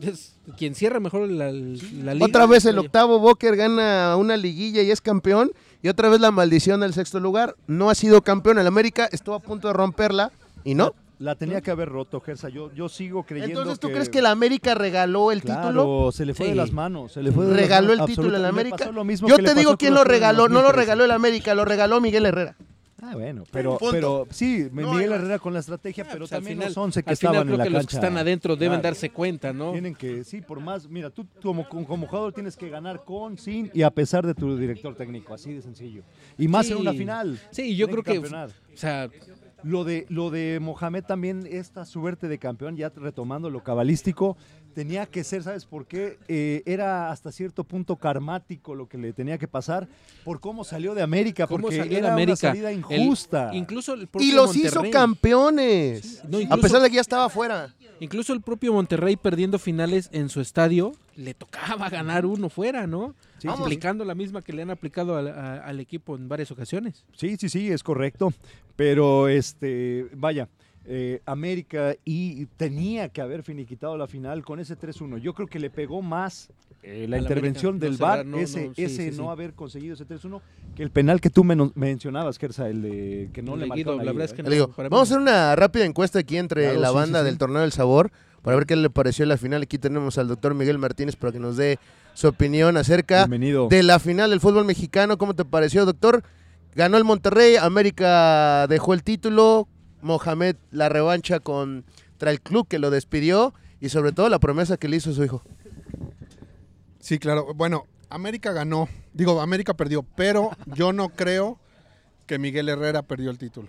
[0.00, 2.24] es quien cierra mejor la, la liga.
[2.26, 5.50] Otra vez el octavo Boker gana una liguilla y es campeón.
[5.82, 7.54] Y otra vez la maldición del sexto lugar.
[7.66, 8.58] No ha sido campeón.
[8.58, 10.30] El América estuvo a punto de romperla
[10.64, 10.94] y no.
[11.18, 12.48] La tenía que haber roto, Gersa.
[12.48, 16.12] Yo, yo sigo creyendo Entonces, ¿tú crees que el América regaló el Claro, título?
[16.12, 17.12] se le fue de las manos.
[17.12, 18.52] Se le fue de las ¿Regaló el título absolutamente.
[18.54, 18.92] Me América?
[18.92, 20.48] lo mismo Yo que te digo quién lo regaló.
[20.48, 20.80] No lo 2013.
[20.84, 22.56] regaló el América, lo regaló Miguel Herrera.
[23.02, 26.56] Ah, bueno, pero, pero sí, No Miguel Herrera con la estrategia, Ah, pero pues, también
[26.56, 27.78] final- los 11 que estaban creo en la que cancha.
[27.78, 28.82] los que están adentro deben Claro.
[28.82, 29.72] darse cuenta, ¿no?
[29.72, 33.70] Tienen que, sí, por más, mira, tú como, como jugador tienes que ganar con, sin
[33.74, 36.02] y a pesar de tu director técnico, así de sencillo.
[36.38, 37.38] Y más en una final.
[37.50, 38.48] Sí, yo creo que, campeonar.
[38.48, 39.08] o sea,
[39.66, 44.36] Lo de, lo de Mohamed también, esta suerte de campeón, ya retomando lo cabalístico,
[44.76, 46.18] tenía que ser, ¿sabes por qué?
[46.28, 49.88] Eh, era hasta cierto punto karmático lo que le tenía que pasar
[50.22, 52.32] por cómo salió de América, cómo porque salió de era América.
[52.48, 53.50] una salida El- injusta.
[53.54, 56.22] incluso el Y propio los hizo campeones.
[56.28, 57.74] No, A pesar de que ya estaba fuera.
[58.00, 63.14] Incluso el propio Monterrey perdiendo finales en su estadio, le tocaba ganar uno fuera, ¿no?
[63.38, 66.50] Sí, sí, aplicando la misma que le han aplicado al, a- al equipo en varias
[66.50, 67.06] ocasiones.
[67.14, 68.34] Sí, sí, sí, es correcto.
[68.76, 70.50] Pero, este, vaya,
[70.88, 75.18] eh, América y tenía que haber finiquitado la final con ese 3-1.
[75.18, 76.48] Yo creo que le pegó más
[76.82, 79.28] eh, la intervención América, del VAR, no, ese, no, sí, ese sí, no sí.
[79.30, 80.40] haber conseguido ese 3-1,
[80.76, 83.92] que el penal que tú mencionabas, Gersa, el de que no le de marcaron Guido,
[83.92, 86.36] a la Guido, verdad es que Le digo, vamos a hacer una rápida encuesta aquí
[86.36, 87.30] entre Claro, la banda sí, sí.
[87.30, 89.62] del Torneo del Sabor para ver qué le pareció la final.
[89.62, 91.80] Aquí tenemos al doctor Miguel Martínez para que nos dé
[92.14, 93.66] su opinión acerca Bienvenido.
[93.66, 95.18] de la final del fútbol mexicano.
[95.18, 96.22] ¿Cómo te pareció, doctor?
[96.76, 99.66] Ganó el Monterrey, América dejó el título,
[100.06, 104.88] Mohamed la revancha contra el club que lo despidió y sobre todo la promesa que
[104.88, 105.42] le hizo a su hijo.
[107.00, 107.52] Sí, claro.
[107.54, 108.88] Bueno, América ganó.
[109.12, 111.58] Digo, América perdió, pero yo no creo
[112.26, 113.68] que Miguel Herrera perdió el título.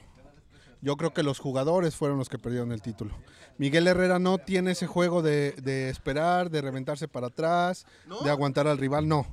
[0.81, 3.15] Yo creo que los jugadores fueron los que perdieron el título.
[3.57, 7.85] Miguel Herrera no tiene ese juego de, de esperar, de reventarse para atrás,
[8.23, 9.25] de aguantar al rival, no.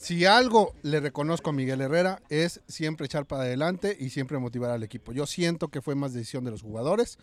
[0.00, 4.70] Si algo le reconozco a Miguel Herrera es siempre echar para adelante y siempre motivar
[4.70, 5.12] al equipo.
[5.12, 7.18] Yo siento que fue más decisión de los jugadores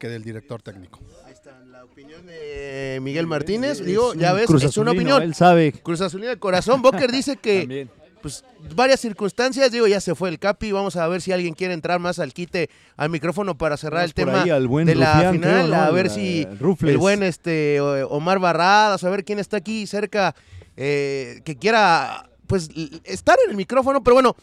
[0.00, 0.98] que del director técnico.
[1.24, 3.80] Ahí está la opinión de Miguel Martínez.
[3.84, 5.22] Digo, ya ves, Cruz es una opinión.
[5.22, 6.82] Él sabe Cruz Azulino de corazón.
[6.82, 7.90] Boker dice que también.
[8.20, 8.42] pues
[8.74, 12.00] varias circunstancias, digo, ya se fue el Capi, vamos a ver si alguien quiere entrar
[12.00, 15.12] más al quite al micrófono para cerrar Vamos el tema ahí al buen de la
[15.14, 15.82] Rufián, final, creo, ¿no?
[15.82, 16.90] a ver La- si Rufles.
[16.90, 20.34] el buen este Omar Barradas, a ver quién está aquí cerca
[20.76, 22.70] eh, que quiera pues
[23.04, 24.36] estar en el micrófono, pero bueno,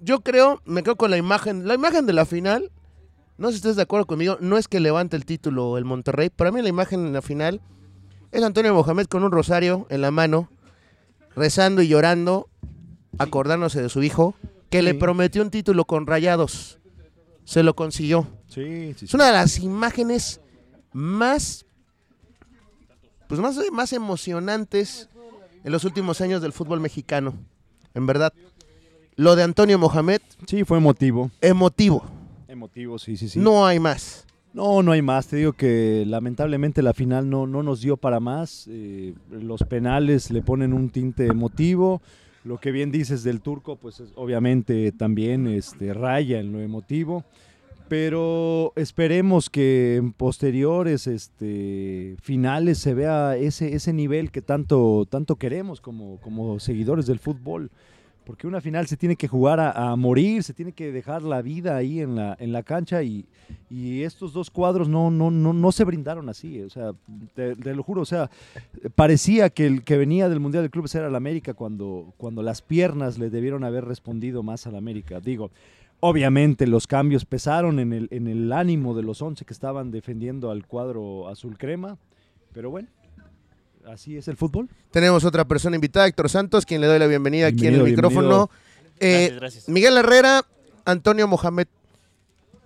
[0.00, 2.70] yo creo, me quedo con la imagen, la imagen de la final.
[3.38, 6.30] No sé si estés de acuerdo conmigo, no es que levante el título el Monterrey,
[6.30, 7.60] para mí la imagen en la final
[8.32, 10.50] es Antonio Mohamed con un rosario en la mano,
[11.34, 12.48] rezando y llorando,
[13.18, 14.34] acordándose de su hijo,
[14.70, 16.78] que le prometió un título con rayados.
[17.44, 18.26] Se lo consiguió.
[18.48, 20.40] Sí, sí, Es una de las imágenes
[20.92, 21.64] más,
[23.28, 25.08] pues más, más emocionantes
[25.66, 27.34] en los últimos años del fútbol mexicano.
[27.92, 28.32] En verdad.
[29.16, 31.30] Lo de Antonio Mohamed, Sí, fue emotivo.
[31.40, 32.04] emotivo.
[32.48, 33.38] Emotivo, sí, sí, sí.
[33.40, 34.24] No hay más.
[34.52, 35.26] No, no hay más.
[35.26, 38.66] Te digo que lamentablemente la final no, no nos dio para más.
[38.70, 42.00] Eh, los penales le ponen un tinte emotivo.
[42.44, 47.24] Lo que bien dices del turco, pues es- obviamente también este, raya en lo emotivo.
[47.88, 55.36] Pero esperemos que en posteriores este, finales se vea ese, ese nivel que tanto, tanto
[55.36, 57.70] queremos como, como seguidores del fútbol.
[58.24, 61.76] Porque una final se tiene que jugar a, morir, se tiene que dejar la vida
[61.76, 63.24] ahí en la, en la cancha y,
[63.70, 66.60] y estos dos cuadros no, no, no, no se brindaron así.
[66.62, 66.90] O sea,
[67.34, 68.28] te, te lo juro, o sea,
[68.96, 72.62] parecía que el que venía del Mundial de Clubes era el América cuando, cuando las
[72.62, 75.20] piernas le debieron haber respondido más al América.
[75.20, 75.52] Digo,
[76.00, 80.50] obviamente los cambios pesaron en el, en el ánimo de los 11 que estaban defendiendo
[80.50, 81.98] al cuadro azul crema,
[82.52, 82.88] pero bueno,
[83.86, 84.68] así es el fútbol.
[84.90, 88.50] Tenemos otra persona invitada, Héctor Santos, quien le doy la bienvenida aquí en el micrófono.
[88.98, 89.68] Eh, Gracias, gracias.
[89.68, 90.42] Miguel Herrera,
[90.84, 91.66] Antonio Mohamed.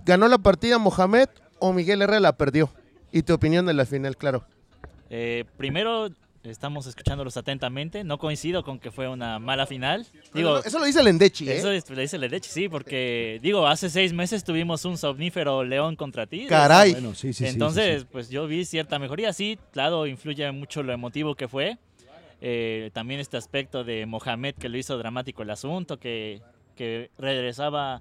[0.04, 2.70] ¿Ganó la partida Mohamed o Miguel Herrera la perdió?
[3.12, 4.44] Y tu opinión de la final, claro.
[5.10, 6.08] Eh, primero,
[6.42, 8.02] estamos escuchándolos atentamente.
[8.04, 10.06] No coincido con que fue una mala final.
[10.32, 11.56] Digo, eso lo dice el Endechi, ¿eh?
[11.58, 15.96] eso es- le dice Ledechi, sí, porque, digo, hace seis meses tuvimos un somnífero León
[15.96, 16.46] contra ti.
[16.46, 16.92] Caray.
[16.92, 18.08] Bueno, sí, sí, sí, sí, Entonces, sí.
[18.10, 19.32] pues yo vi cierta mejoría.
[19.32, 21.78] Sí, claro, influye mucho lo emotivo que fue.
[22.40, 26.40] Eh, también este aspecto de Mohamed que lo hizo dramático el asunto, que,
[26.74, 28.00] que regresaba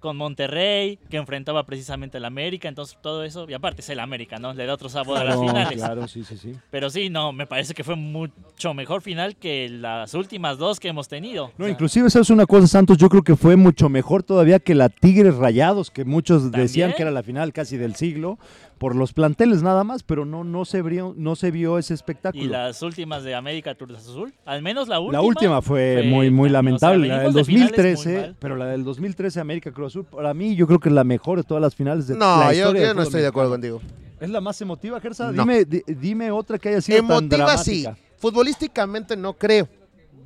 [0.00, 4.38] con Monterrey, que enfrentaba precisamente al América, entonces todo eso, y aparte es el América,
[4.38, 4.52] ¿no?
[4.54, 5.74] Le da otro sabor a las No, finales.
[5.78, 6.54] claro, sí, sí, sí.
[6.70, 10.88] Pero sí, no, me parece que fue mucho mejor final que las últimas dos que
[10.88, 11.52] hemos tenido.
[11.58, 14.22] No, O sea, inclusive esa es una cosa, Santos, yo creo que fue mucho mejor
[14.22, 18.38] todavía que la Tigres Rayados, que muchos decían que era la final casi del siglo,
[18.80, 22.42] por los planteles nada más, pero no, no, se, vio, no se vio ese espectáculo.
[22.42, 25.18] y las últimas de América Cruz Azul, al menos la última.
[25.20, 27.08] La última fue, fue muy, muy también, o sea, lamentable.
[27.08, 28.36] la del venimos de finales muy 2013, mal.
[28.40, 31.36] pero la del 2013 América Cruz Azul, para mí yo creo que es la mejor
[31.36, 33.50] de todas las finales de No, la yo, historia yo del no estoy de acuerdo
[33.50, 33.82] contigo.
[34.18, 35.30] ¿Es la más emotiva, Gersa?
[35.30, 35.42] No.
[35.42, 37.82] Dime, di- dime otra que haya sido tan Emotiva sí.
[37.82, 38.06] dramática.
[38.16, 39.68] Futbolísticamente no creo.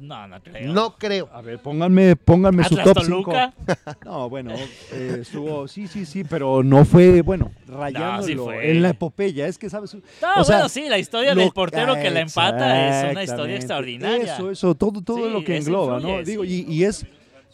[0.01, 0.73] No, no creo.
[0.73, 1.29] No creo.
[1.33, 3.03] A ver, pónganme, pónganme su top 5.
[3.03, 3.53] Toluca.
[4.05, 4.53] No, bueno,
[4.93, 8.71] eh, estuvo, sí, sí, sí, pero no fue, bueno, rayándolo sí fue.
[8.71, 9.47] en la epopeya.
[9.47, 9.95] Es que, ¿sabes?
[9.95, 10.01] No,
[10.39, 13.57] O sea, bueno, sí, la historia lo- del portero que la empata es una historia
[13.57, 14.35] extraordinaria.
[14.35, 16.23] Eso, eso, todo, todo Sí, lo que engloba, influye, ¿no?
[16.25, 16.67] Digo, sí.
[16.69, 17.07] y, y es,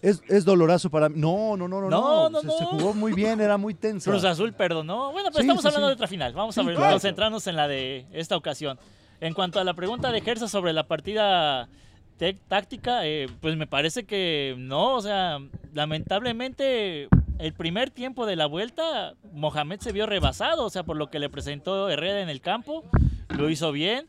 [0.03, 1.15] es, es doloroso para mí.
[1.19, 2.59] No, no, no, no, No, no, se, no.
[2.59, 4.11] se jugó muy bien, era muy tensa.
[4.11, 5.13] Cruz Azul perdonó.
[5.13, 5.91] Bueno, pero Sí, estamos sí, hablando sí.
[5.91, 6.33] de otra final.
[6.33, 6.93] Vamos a ver, claro.
[6.93, 8.79] concentrarnos en la de esta ocasión.
[9.21, 11.69] En cuanto a la pregunta de Gersa sobre la partida
[12.49, 14.95] táctica, eh, pues me parece que no.
[14.95, 15.39] O sea,
[15.73, 20.65] lamentablemente el primer tiempo de la vuelta, Mohamed se vio rebasado.
[20.65, 22.85] O sea, por lo que le presentó Herrera en el campo,
[23.29, 24.07] lo hizo bien.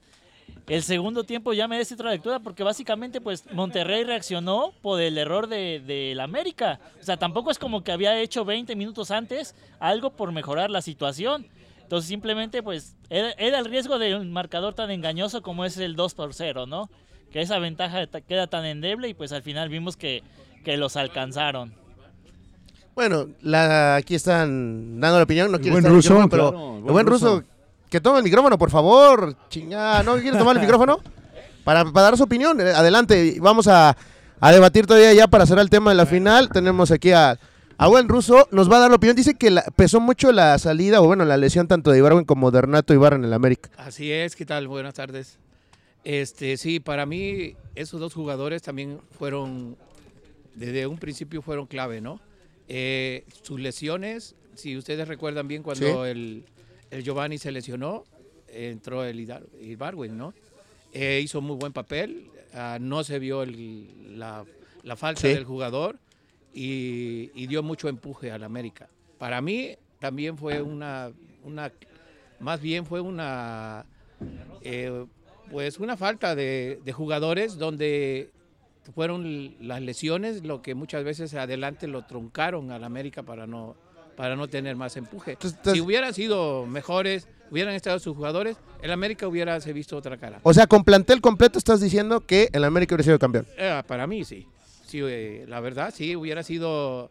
[0.68, 5.18] El segundo tiempo ya me des otra lectura porque básicamente pues Monterrey reaccionó por el
[5.18, 6.80] error de, del América.
[7.00, 10.82] O sea, tampoco es como que había hecho 20 minutos antes algo por mejorar la
[10.82, 11.48] situación.
[11.82, 15.96] Entonces simplemente pues era, era el riesgo de un marcador tan engañoso como es el
[15.96, 16.90] 2 por 0, ¿no?
[17.32, 20.22] Que esa ventaja ta- queda tan endeble y pues al final vimos que,
[20.66, 21.74] que los alcanzaron.
[22.94, 25.50] Bueno, la, aquí están dando la opinión.
[25.50, 27.48] No El quiere buen estar el ruso, micrófono, pero claro, el buen buen ruso, ruso.
[27.90, 29.36] que tome el micrófono, por favor.
[29.50, 31.00] Chingada, ¿no quiere tomar el micrófono?
[31.64, 32.60] Para, para dar su opinión.
[32.60, 33.96] Eh, Adelante, vamos a,
[34.40, 36.50] a debatir todavía ya para cerrar el tema de la final.
[36.50, 37.40] Tenemos aquí a,
[37.78, 38.50] a buen ruso.
[38.52, 39.16] Nos va a dar la opinión.
[39.16, 42.52] Dice que la- pesó mucho la salida, o bueno, la lesión tanto de Ibarwen como
[42.52, 43.70] de Renato Ibarra en el América.
[43.78, 44.68] Así es, ¿qué tal?
[44.68, 45.38] Buenas tardes.
[46.04, 49.78] Este, sí, para mí esos dos jugadores también fueron,
[50.56, 52.20] desde un principio fueron clave, ¿no?
[52.68, 56.10] Eh, sus lesiones, si ustedes recuerdan bien cuando Sí.
[56.12, 56.46] el,
[56.90, 58.04] el Giovanni se lesionó,
[58.48, 59.20] entró el
[59.62, 60.34] Ibargüen, ¿no?
[60.94, 64.44] Eh, hizo muy buen papel, ah, no se vio el- la,
[64.84, 65.28] la falta Sí.
[65.30, 66.00] del jugador
[66.54, 68.90] y, y dio mucho empuje al América.
[69.18, 71.12] Para mí también fue una,
[71.44, 71.72] una
[72.40, 73.86] más bien fue una
[74.64, 75.06] eh,
[75.52, 78.32] pues una falta de, de jugadores donde
[78.96, 83.76] fueron las lesiones lo que muchas veces adelante lo truncaron al América para no
[84.16, 85.32] para no tener más empuje.
[85.32, 90.40] Entonces, si hubieran sido mejores, hubieran estado sus jugadores, el América hubiera visto otra cara.
[90.44, 93.48] O sea, con plantel completo estás diciendo que el América hubiera sido campeón.
[93.58, 94.46] Eh, para mí sí.
[94.86, 97.10] Sí, eh, la verdad sí, hubiera sido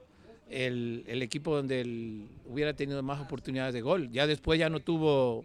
[0.51, 4.11] el, el equipo donde el- hubiera tenido más oportunidades de gol.
[4.13, 5.45] Ya después ya no tuvo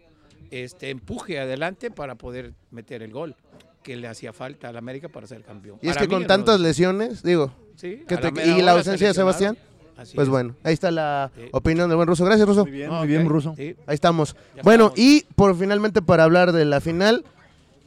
[0.50, 3.34] este empuje adelante para poder meter el gol
[3.82, 5.78] que le hacía falta al América para ser campeón.
[5.82, 8.72] Y es Para que mí, con no- tantas lesiones, digo, sí, que te- y la
[8.72, 9.14] ausencia de.
[9.14, 9.56] Sebastián,
[9.96, 10.30] Así pues es.
[10.30, 11.42] bueno, ahí está la Sí.
[11.52, 12.24] opinión del buen ruso.
[12.24, 12.64] Gracias, ruso.
[12.64, 12.90] Muy bien,
[13.22, 13.54] muy ruso.
[13.56, 13.76] sí.
[13.86, 14.34] Ahí estamos.
[14.56, 14.98] Ya bueno, estamos.
[14.98, 17.24] y por finalmente para hablar de la final,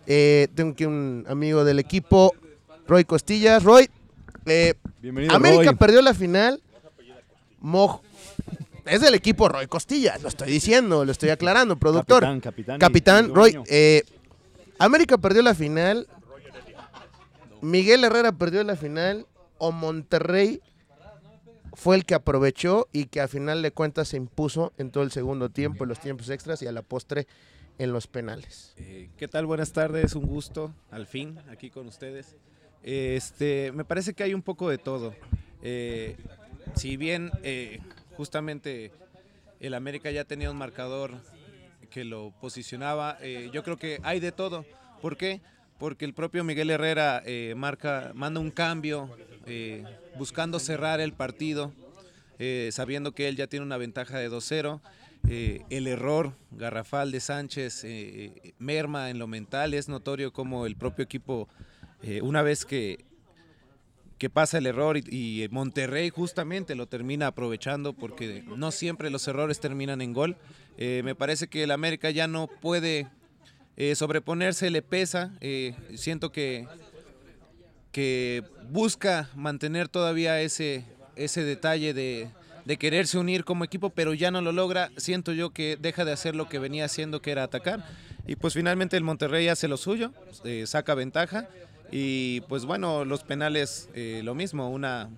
[0.08, 2.34] eh, tengo aquí un amigo del equipo,
[2.88, 3.64] Roy Costillas.
[3.64, 3.90] Roy,
[4.46, 5.76] eh, Bienvenido, América Roy.
[5.76, 6.62] perdió la final.
[7.60, 8.00] Moj.
[8.86, 12.22] Es del equipo Roy Costillas, lo estoy diciendo, lo estoy aclarando, productor.
[12.22, 12.80] Capitán, capitán.
[12.80, 14.04] Capitán, Roy, eh,
[14.78, 16.08] América perdió la final.
[17.62, 19.26] Miguel Herrera perdió la final.
[19.62, 20.62] O Monterrey
[21.74, 25.12] fue el que aprovechó y que a final de cuentas se impuso en todo el
[25.12, 27.28] segundo tiempo, en los tiempos extras y a la postre
[27.78, 28.74] en los penales.
[28.78, 29.46] Eh, ¿Qué tal?
[29.46, 32.36] Buenas tardes, un gusto, al fin, aquí con ustedes.
[32.84, 35.14] Este, me parece que hay un poco de todo.
[35.62, 36.16] Eh,
[36.76, 37.80] si bien eh,
[38.20, 38.92] justamente
[39.62, 41.14] el América ya tenía un marcador
[41.90, 44.66] que lo posicionaba, eh, yo creo que hay de todo.
[45.02, 45.40] ¿Por qué?
[45.78, 49.10] Porque el propio Miguel Herrera eh, marca, manda un cambio
[49.46, 49.86] eh,
[50.18, 51.72] buscando cerrar el partido,
[52.72, 54.82] sabiendo que él ya tiene una ventaja de 2-0.
[55.30, 57.86] Eh, el error garrafal de Sánchez
[58.58, 59.74] merma en lo mental.
[59.74, 61.48] Es notorio como el propio equipo,
[62.22, 63.06] una vez que,
[64.20, 69.62] que pasa el error y, Monterrey justamente lo termina aprovechando porque no siempre los errores
[69.62, 70.36] terminan en gol.
[70.78, 73.08] Eh, me parece que el América ya no puede
[73.78, 75.32] eh, sobreponerse, le pesa.
[75.40, 76.68] eh, siento que,
[77.94, 80.84] que busca mantener todavía ese,
[81.16, 82.28] ese detalle de,
[82.66, 84.92] de quererse unir como equipo, pero ya no lo logra.
[84.98, 87.86] Siento yo que deja de hacer lo que venía haciendo, que era atacar.
[88.28, 90.12] Y pues finalmente el Monterrey hace lo suyo,
[90.66, 91.48] saca ventaja.
[91.92, 95.10] Y pues bueno, los penales, eh, lo mismo, una,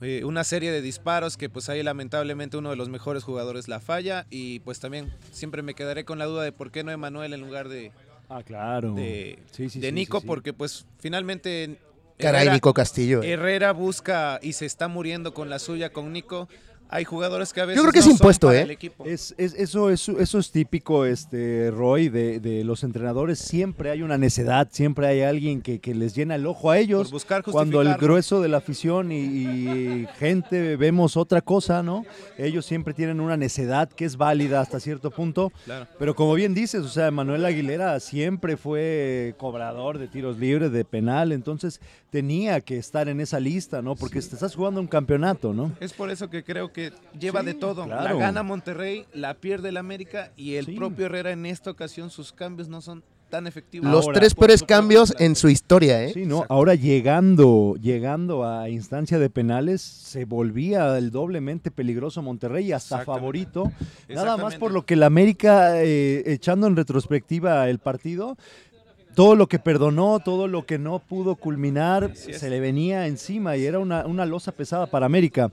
[0.00, 3.80] eh, una serie de disparos que pues ahí lamentablemente uno de los mejores jugadores la
[3.80, 7.34] falla y pues también siempre me quedaré con la duda de por qué no Emanuel
[7.34, 7.92] en lugar de,
[8.30, 8.94] Ah, claro.
[8.94, 10.26] de, Sí, sí, de sí, Nico sí, sí.
[10.26, 11.78] porque pues finalmente
[12.18, 13.22] Caray, Herrera- Nico Castillo.
[13.22, 13.30] eh.
[13.32, 16.48] Herrera busca y se está muriendo con la suya con Nico.
[16.90, 18.78] Hay jugadores que a veces Yo creo que es no son impuesto, para ¿eh?
[19.04, 23.38] Es, es- eso, es, eso es típico, este, Roy, de, de los entrenadores.
[23.38, 27.08] Siempre hay una necedad, siempre hay alguien que, que les llena el ojo a ellos.
[27.08, 32.04] Por buscar Cuando el grueso de la afición y, y gente vemos otra cosa, ¿no?
[32.38, 35.52] Ellos siempre tienen una necedad que es válida hasta cierto punto.
[35.64, 35.86] Claro.
[35.98, 40.84] Pero como bien dices, o sea, Manuel Aguilera siempre fue cobrador de tiros libres, de
[40.84, 43.94] penal, entonces tenía que estar en esa lista, ¿no?
[43.94, 45.72] Porque te estás jugando un campeonato, ¿no?
[45.80, 46.77] Es por eso que creo que
[47.18, 47.84] lleva Sí, de todo.
[47.84, 48.02] claro.
[48.04, 50.72] La gana Monterrey, la pierde el América y el Sí.
[50.76, 53.90] propio Herrera en esta ocasión sus cambios no son tan efectivos.
[53.90, 56.12] Los Ahora, tres peores cambios en su historia, ¿eh?
[56.14, 56.46] Sí, ¿no?
[56.48, 63.70] Ahora llegando, llegando a instancia de penales, se volvía el doblemente peligroso Monterrey, hasta favorito.
[64.08, 68.38] Nada más por lo que el América, eh, echando en retrospectiva el partido,
[69.14, 73.66] todo lo que perdonó, todo lo que no pudo culminar, se le venía encima y
[73.66, 75.50] era una, una losa pesada para América.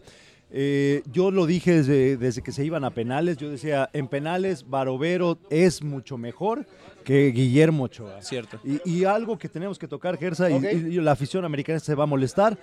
[0.51, 4.69] Eh, yo lo dije desde, desde que se iban a penales, yo decía, en penales
[4.69, 6.65] Barovero es mucho mejor
[7.03, 8.21] que Guillermo Ochoa.
[8.21, 8.60] Cierto.
[8.63, 10.63] Y, y algo que tenemos que tocar, Gersa, y- Ok.
[10.63, 12.58] y, y la afición americana se va a molestar,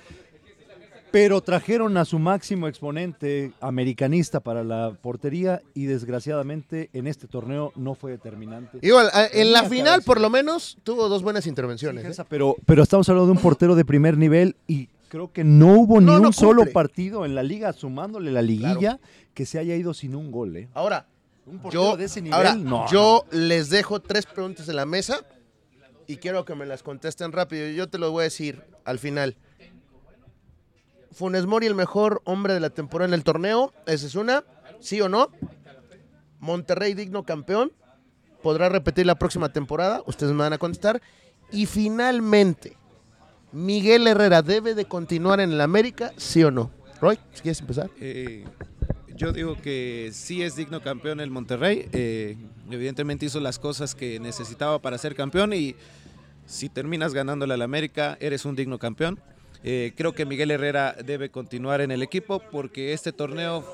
[1.10, 7.72] pero trajeron a su máximo exponente americanista para la portería y desgraciadamente en este torneo
[7.76, 8.78] no fue determinante.
[8.80, 12.02] Igual, en la final por lo menos tuvo dos buenas Sí, intervenciones.
[12.02, 12.06] ¿eh?
[12.06, 15.74] Gersa, pero, pero estamos hablando de un portero de primer nivel y creo que no
[15.74, 18.98] hubo No, ni no un solo partido en la liga, sumándole la liguilla,
[19.34, 20.56] que se haya ido sin un gol.
[20.56, 20.70] ¿eh?
[20.72, 21.06] Ahora,
[21.44, 25.18] Un yo, de ese nivel, ahora, no, yo les dejo tres preguntas en la mesa
[26.06, 27.68] y quiero que me las contesten rápido.
[27.68, 29.36] Yo te lo voy a decir al final.
[31.10, 33.74] Funes Mori, el mejor hombre de la temporada en el torneo.
[33.84, 34.44] Esa es una.
[34.80, 35.28] ¿Sí o no?
[36.38, 37.70] Monterrey, digno campeón.
[38.42, 40.02] Podrá repetir la próxima temporada.
[40.06, 41.02] Ustedes me van a contestar.
[41.50, 42.78] Y finalmente,
[43.52, 46.70] Miguel Herrera debe de continuar en el América, ¿sí o no?
[47.00, 47.90] Roy, si quieres empezar.
[48.00, 48.44] Eh,
[49.14, 51.88] yo digo que sí es digno campeón el Monterrey.
[51.92, 52.36] eh,
[52.70, 55.76] evidentemente hizo las cosas que necesitaba para ser campeón y
[56.46, 59.20] si terminas ganándole al América, eres un digno campeón.
[59.64, 63.64] Eh, creo que Miguel Herrera debe continuar en el equipo porque este torneo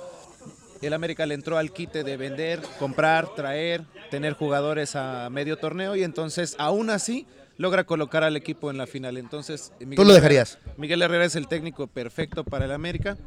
[0.82, 5.96] el América le entró al quite de vender, comprar, traer, tener jugadores a medio torneo
[5.96, 7.26] y entonces aún así
[7.58, 9.18] logra colocar al equipo en la final.
[9.18, 10.58] Entonces, Miguel ¿Tú lo dejarías?
[10.78, 13.18] Miguel Herrera es el técnico perfecto para el América.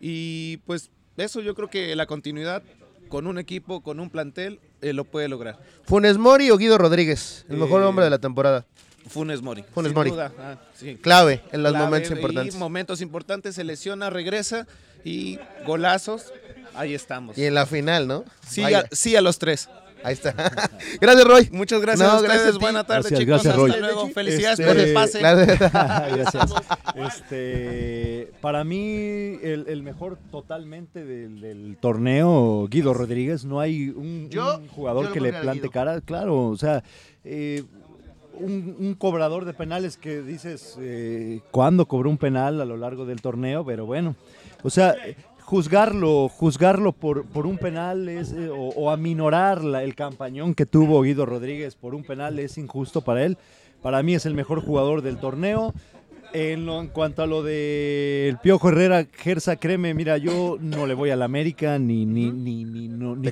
[0.00, 2.62] Y pues eso yo creo que la continuidad
[3.08, 5.58] con un equipo, con un plantel, eh, lo puede lograr.
[5.84, 7.46] ¿Funes Mori o Guido Rodríguez?
[7.48, 8.66] El mejor hombre de la temporada.
[9.08, 9.64] Funes Mori.
[9.72, 10.10] Funes sin Mori.
[10.10, 10.96] duda, ah, sí.
[10.96, 12.54] Clave en los Clave, momentos y importantes.
[12.56, 14.66] momentos importantes, se lesiona, regresa
[15.04, 16.32] y golazos,
[16.74, 17.38] ahí estamos.
[17.38, 18.24] Y en la final, ¿no?
[18.46, 19.70] Sí a, sí a los tres.
[20.04, 20.32] Ahí está.
[21.00, 21.48] gracias, Roy.
[21.52, 22.34] Muchas gracias No, a ustedes.
[22.34, 22.58] gracias a.
[22.58, 23.42] Buena tarde, Gracias, chicos.
[23.44, 23.80] gracias, Hasta Roy.
[23.80, 24.08] luego.
[24.10, 25.18] Felicidades Este- por el pase.
[25.18, 25.58] Gracias.
[26.32, 26.52] Gracias.
[26.94, 34.28] Este, para mí, el, el mejor totalmente del, del torneo, Guido Rodríguez, no hay un,
[34.30, 36.00] Yo- un jugador que le plante cara.
[36.00, 36.82] Claro, o sea,
[37.24, 37.64] eh,
[38.34, 43.04] un, un cobrador de penales que dices, eh, ¿cuándo cobró un penal a lo largo
[43.04, 43.64] del torneo?
[43.64, 44.14] Pero bueno,
[44.62, 44.94] o sea,
[45.52, 50.66] juzgarlo, juzgarlo por, por un penal es, eh, o, o aminorar la- el campañón que
[50.66, 53.38] tuvo Guido Rodríguez por un penal es injusto para él.
[53.80, 55.72] Para mí es el mejor jugador del torneo.
[56.34, 60.92] En, lo- en cuanto a lo del Piojo Herrera, Gersa, créeme, mira, yo no le
[60.92, 63.22] voy a la América ni, ni, ni, ni, no- ni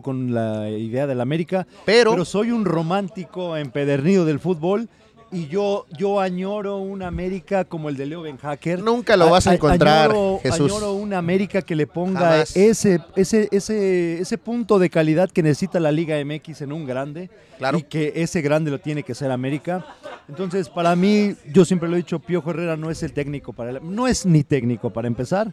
[0.00, 4.88] con la idea de la América, Pero, pero soy un romántico empedernido del fútbol
[5.34, 8.80] y yo, yo añoro una América como el de Leo Ben Hacker.
[8.80, 10.70] nunca lo vas a encontrar, añoro, Jesús.
[10.70, 15.80] añoro una América que le ponga ese, ese, ese, ese punto de calidad que necesita
[15.80, 17.30] la Liga MX en un grande.
[17.58, 17.78] Claro.
[17.78, 19.84] Y que ese grande lo tiene que ser América.
[20.28, 23.70] Entonces, para mí, yo siempre lo he dicho, Piojo Herrera no es el técnico para
[23.70, 23.80] él.
[23.82, 25.52] No es ni técnico para empezar.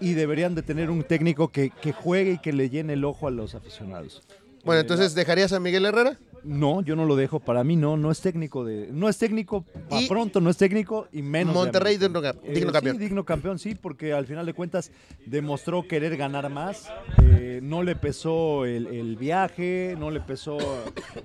[0.00, 3.26] Y deberían de tener un técnico que, que juegue y que le llene el ojo
[3.26, 4.22] a los aficionados.
[4.64, 6.16] bueno, entonces, ¿dejarías a Miguel Herrera?
[6.46, 7.40] No, yo no lo dejo.
[7.40, 9.64] Para mí no, no es técnico de, no es técnico.
[9.90, 11.54] Pa Y pronto no es técnico y menos.
[11.54, 12.98] Monterrey digno, Eh, digno sí, campeón.
[12.98, 14.90] digno campeón, sí, porque al final de cuentas
[15.26, 16.88] demostró querer ganar más.
[17.22, 20.58] Eh, no le pesó el, el viaje, no le pesó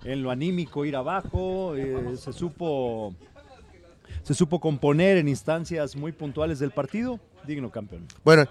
[0.03, 1.75] en lo anímico ir abajo.
[1.75, 3.13] eh, se supo,
[4.23, 7.19] se supo componer en instancias muy puntuales del partido.
[7.47, 8.05] Digno campeón.
[8.23, 8.45] Bueno,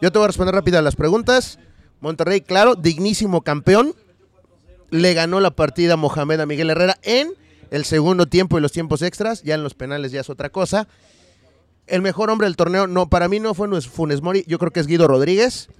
[0.00, 1.58] yo te voy a responder rápido a las preguntas.
[2.00, 3.94] Monterrey, claro, dignísimo campeón.
[4.92, 7.32] Le ganó la partida Mohamed a Miguel Herrera en
[7.70, 9.42] el segundo tiempo y los tiempos extras.
[9.42, 10.86] Ya en los penales ya es otra cosa.
[11.86, 14.80] El mejor hombre del torneo, no, para mí no fue Funes Mori, yo creo que
[14.80, 15.70] es Guido Rodríguez.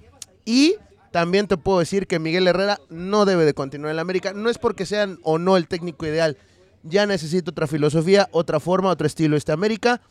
[0.45, 0.77] Y
[1.11, 4.33] también te puedo decir que Miguel Herrera no debe de continuar en la América.
[4.33, 6.35] No es porque sean o no el técnico ideal.
[6.81, 10.01] Ya necesita otra filosofía, otra forma, otro estilo este América.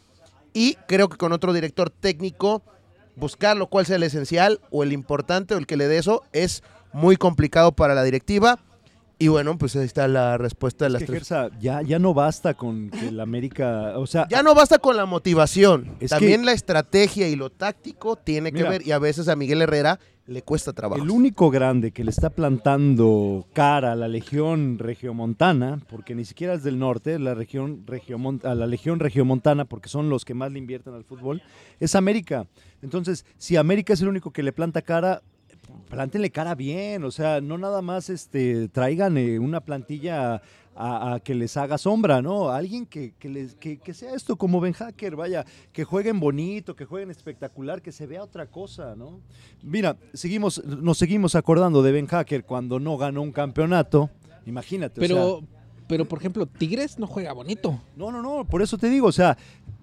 [0.54, 2.62] Y creo que con otro director técnico,
[3.16, 6.22] buscar lo cual sea el esencial o el importante o el que le dé eso
[6.32, 8.60] es muy complicado para la directiva.
[9.22, 11.18] Y bueno, pues ahí está la respuesta de Es las que, tres.
[11.28, 14.96] Gersa, ya, ya no basta con que el América, o sea, Ya no basta con
[14.96, 15.92] la motivación.
[16.00, 18.86] Es También que- la estrategia y lo táctico tiene que ver.
[18.86, 21.02] Y a veces a Miguel Herrera le cuesta trabajo.
[21.02, 26.54] El único grande que le está plantando cara a la Legión Regiomontana, porque ni siquiera
[26.54, 30.52] es del norte, la región Regiomon- a la Legión Regiomontana, porque son los que más
[30.52, 31.42] le invierten al fútbol,
[31.80, 32.46] es América.
[32.82, 35.22] Entonces, si América es el único que le planta cara,
[35.88, 40.42] plántenle cara bien, o sea, no nada más este, traigan eh, una plantilla
[40.74, 42.48] a, a que les haga sombra, ¿no?
[42.50, 46.74] Alguien que, que, les, que, que sea esto como Ben Hacker, vaya, que jueguen bonito,
[46.74, 49.20] que jueguen espectacular, que se vea otra cosa, ¿no?
[49.62, 54.10] Mira, seguimos, nos seguimos acordando de Ben Hacker cuando no ganó un campeonato,
[54.46, 55.00] imagínate.
[55.00, 55.42] o sea, Pero,
[55.86, 57.78] pero por ejemplo, Tigres no juega bonito.
[57.96, 59.36] no, no, no, por eso te digo, o sea,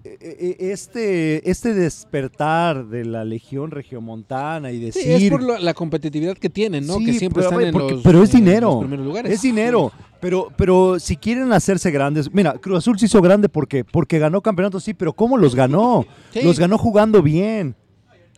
[0.04, 5.24] este, este despertar de la Legión Regiomontana y Sí, decir...
[5.24, 6.94] es por lo- la competitividad que tienen, ¿no?
[6.98, 8.70] Sí, que siempre pero, están en porque- los, pero es en dinero.
[8.70, 9.32] los primeros lugares.
[9.32, 9.92] Es dinero.
[10.20, 14.40] Pero, pero si quieren hacerse grandes, mira, Cruz Azul se hizo grande porque, porque ganó
[14.42, 16.04] campeonatos, sí, pero ¿cómo los ganó?
[16.32, 16.40] Sí.
[16.42, 17.74] Los ganó jugando bien.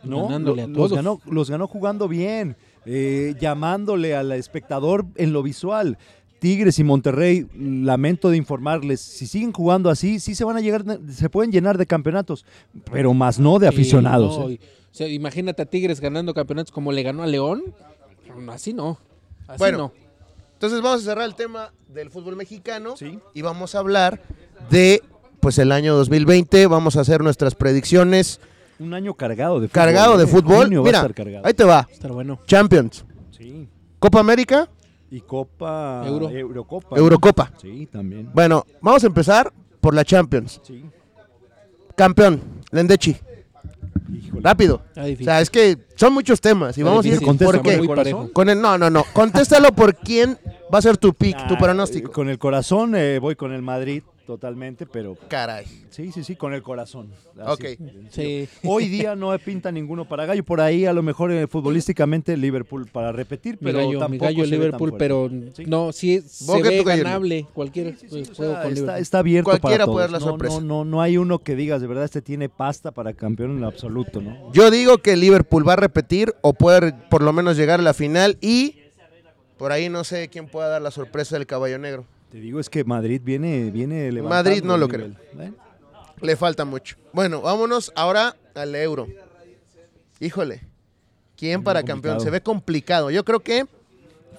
[0.03, 0.23] ¿no?
[0.23, 0.77] Ganándole a todos.
[0.91, 5.97] Los, ganó, los ganó jugando bien, eh, llamándole al espectador en lo visual.
[6.43, 10.83] Tigres y Monterrey, lamento de informarles, si siguen jugando así, sí se van a llegar,
[11.09, 12.45] se pueden llenar de campeonatos,
[12.91, 14.37] pero más no de Sí, aficionados.
[14.37, 14.53] no, ¿eh?
[14.53, 17.63] y- o sea, imagínate a Tigres ganando campeonatos como le ganó a León.
[18.49, 18.97] Así no.
[19.47, 19.91] Así Bueno, no.
[20.55, 23.19] Entonces vamos a cerrar el tema del fútbol mexicano Sí.
[23.33, 24.21] y vamos a hablar
[24.69, 25.01] de
[25.39, 26.67] pues el año 2020.
[26.67, 28.41] Vamos a hacer nuestras predicciones.
[28.79, 29.81] Un año cargado de fútbol.
[29.81, 30.27] Cargado de ¿eh?
[30.27, 30.63] fútbol.
[30.65, 31.45] Junio va a Mira, estar cargado.
[31.47, 31.87] ahí te va.
[31.89, 32.39] Está bueno.
[32.47, 33.69] Champions, Sí.
[33.97, 34.67] Copa América,
[35.13, 36.27] Y Copa Euro.
[36.27, 36.87] Eurocopa.
[36.89, 36.97] ¿no?
[36.97, 37.51] Eurocopa.
[37.61, 38.31] Sí, también.
[38.33, 40.59] Bueno, vamos a empezar por la Champions.
[40.63, 40.83] Sí.
[41.95, 42.41] Campeón,
[42.71, 43.15] Lendechi.
[44.11, 44.41] Híjole.
[44.41, 44.81] Rápido.
[44.97, 48.27] O sea, es que son muchos temas y Está vamos a ir por qué.
[48.33, 49.03] Con el, no, no, no.
[49.13, 50.35] Contéstalo por quién
[50.73, 52.11] va a ser tu pick, tu pronóstico.
[52.11, 55.65] Con el corazón eh, voy con el Madrid totalmente, pero Caray.
[55.89, 57.09] sí, sí, sí, con el corazón.
[57.39, 57.51] Así.
[57.77, 57.89] Ok.
[58.09, 58.47] Sí.
[58.63, 60.43] Hoy día no pinta ninguno para gallo.
[60.43, 64.25] Por ahí a lo mejor eh, futbolísticamente Liverpool para repetir, Mi pero gallo, mi tampoco
[64.25, 65.65] gallo se ve tan Liverpool, pero Sí.
[65.65, 70.11] no, sí se ve ganable cualquier Sí, juego con está, abierto Cualquiera para puede dar
[70.11, 70.59] la no, sorpresa.
[70.61, 73.63] No, no, no hay uno que digas, de verdad, este tiene pasta para campeón en
[73.63, 74.51] absoluto, ¿no?
[74.53, 77.93] Yo digo que Liverpool va a repetir o puede por lo menos llegar a la
[77.93, 78.77] final y
[79.57, 82.05] por ahí no sé quién pueda dar la sorpresa del caballo negro.
[82.33, 85.51] Te digo, es que Madrid viene, viene levantando Madrid no el lo nivel, ¿eh?
[86.19, 86.95] Le falta mucho.
[87.13, 89.07] Bueno, vámonos ahora al euro.
[90.19, 90.61] Híjole.
[91.37, 92.01] ¿Quién Muy para complicado.
[92.01, 92.21] campeón?
[92.21, 93.11] Se ve complicado.
[93.11, 93.65] Yo creo que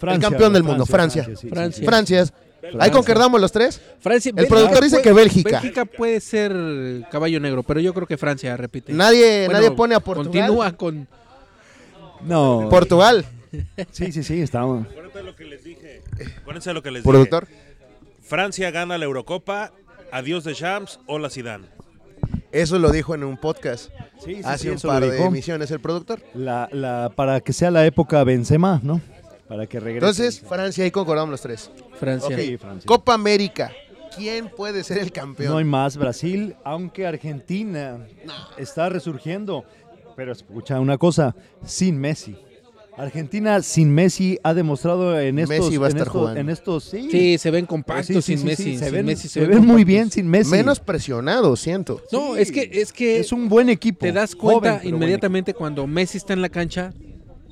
[0.01, 1.25] Francia, campeón del mundo, Francia.
[1.25, 1.79] sí, sí, Francia.
[1.81, 1.85] sí.
[1.87, 2.33] Francia es.
[2.65, 2.93] Ahí Francia.
[2.93, 3.81] concordamos los tres.
[4.01, 5.51] Francia, El Bélgica productor dice puede- que Bélgica.
[5.61, 6.53] Bélgica puede ser
[7.13, 8.93] caballo negro, pero yo creo que Francia repite.
[8.93, 10.33] Nadie, Bueno, nadie pone a Portugal.
[10.49, 11.07] Continúa con
[12.23, 12.67] No.
[12.71, 13.25] Portugal,
[13.93, 14.85] Sí, sí, sí, estamos.
[14.89, 16.03] Acuérdate lo que les dije.
[16.39, 17.47] Acuérdense lo que les productor.
[17.47, 17.61] dije.
[18.25, 19.73] Francia gana la Eurocopa.
[20.11, 20.99] Adiós de Champs.
[21.07, 21.67] Hola Zidane.
[22.53, 23.91] Eso lo dijo en un podcast
[24.25, 26.23] Sí, sí, hace sí, un par de emisiones el productor.
[26.35, 29.01] La, la, para que sea la época Benzema, ¿no?
[29.49, 30.07] Para que regrese.
[30.07, 31.71] Entonces, Francia, ahí concordamos los tres.
[32.01, 32.35] Francia.
[32.35, 32.41] Ok.
[32.43, 32.87] Sí, Francia.
[32.87, 33.73] Copa América.
[34.17, 35.53] ¿Quién puede ser el campeón?
[35.53, 38.07] No hay más Brasil, aunque Argentina
[38.57, 39.65] está resurgiendo.
[40.17, 41.35] Pero escucha una cosa,
[41.67, 42.37] sin Messi.
[42.97, 46.41] Argentina sin Messi ha demostrado en estos, Messi va a en estar estos, jugando.
[46.41, 47.09] en estos sí.
[47.11, 48.79] Sí, se ven compactos Sí, sí, sin sí, Messi.
[48.79, 50.51] se sin ven, Messi se ven ven muy bien sin Messi.
[50.53, 52.01] Menos presionado, siento.
[52.13, 52.43] No, Sí.
[52.43, 53.99] es que es que es un buen equipo.
[54.01, 56.93] te das cuenta inmediatamente cuando Messi está en la cancha,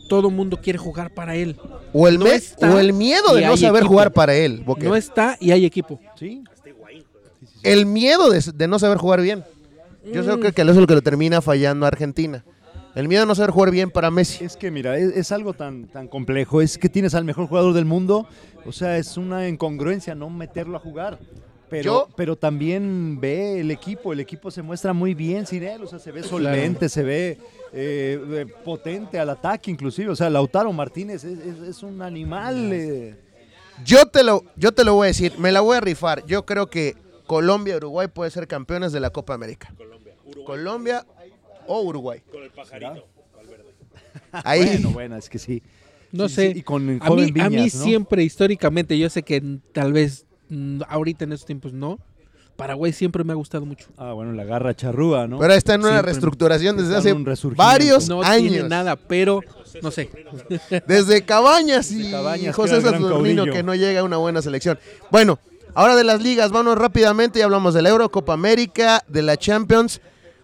[0.08, 1.56] todo mundo quiere jugar para él.
[1.92, 3.88] O el, No me- está o el miedo de no saber equipo.
[3.94, 4.62] jugar para él.
[4.64, 4.84] Boquer.
[4.88, 5.98] No está y hay equipo.
[6.18, 6.44] Sí.
[7.62, 9.44] El miedo de, de no saber jugar bien.
[10.12, 10.40] Yo Mm.
[10.40, 12.44] creo que eso es lo que lo termina fallando a Argentina.
[12.94, 14.44] El miedo de no saber jugar bien para Messi.
[14.44, 16.60] Es que mira, es, es algo tan, tan complejo.
[16.60, 18.26] Es que tienes al mejor jugador del mundo.
[18.66, 21.18] O sea, es una incongruencia no meterlo a jugar.
[21.70, 24.12] Pero, Yo- pero también ve el equipo.
[24.12, 25.82] El equipo se muestra muy bien sin él.
[25.82, 27.38] O sea, se ve solvente, se ve
[27.72, 30.10] eh, eh, potente al ataque inclusive.
[30.10, 32.72] O sea, Lautaro Martínez es, es- es un animal.
[32.74, 33.16] eh.
[33.86, 36.26] Yo te, lo, yo te lo voy a decir, me la voy a rifar.
[36.26, 36.94] Yo creo que
[37.26, 39.72] Colombia y Uruguay pueden ser campeones de la Copa América.
[40.46, 41.06] Colombia,
[41.66, 42.20] o Uruguay.
[42.30, 43.06] Con el pajarito.
[44.32, 44.64] Ahí.
[44.66, 45.62] Bueno, bueno, es que sí.
[46.10, 46.52] No Sí, sé.
[46.52, 47.68] sí, y con el a mí, a mí ¿no?
[47.68, 49.42] siempre históricamente, yo sé que
[49.72, 50.26] tal vez
[50.88, 51.98] ahorita en estos tiempos no,
[52.56, 53.86] Paraguay siempre me ha gustado mucho.
[53.96, 55.38] Ah, bueno, la garra charrúa, ¿no?
[55.38, 56.12] Pero está en una Siempre.
[56.12, 57.14] reestructuración desde hace
[57.56, 58.52] varios No años.
[58.52, 59.40] tiene nada, pero
[59.82, 60.10] no sé.
[60.86, 64.78] Desde Cabañas y Cabañas, José Saturnino que no llega a una buena selección.
[65.10, 65.38] Bueno,
[65.74, 70.02] ahora de las ligas, vámonos rápidamente, ya hablamos del Euro, Copa América, de la Champions.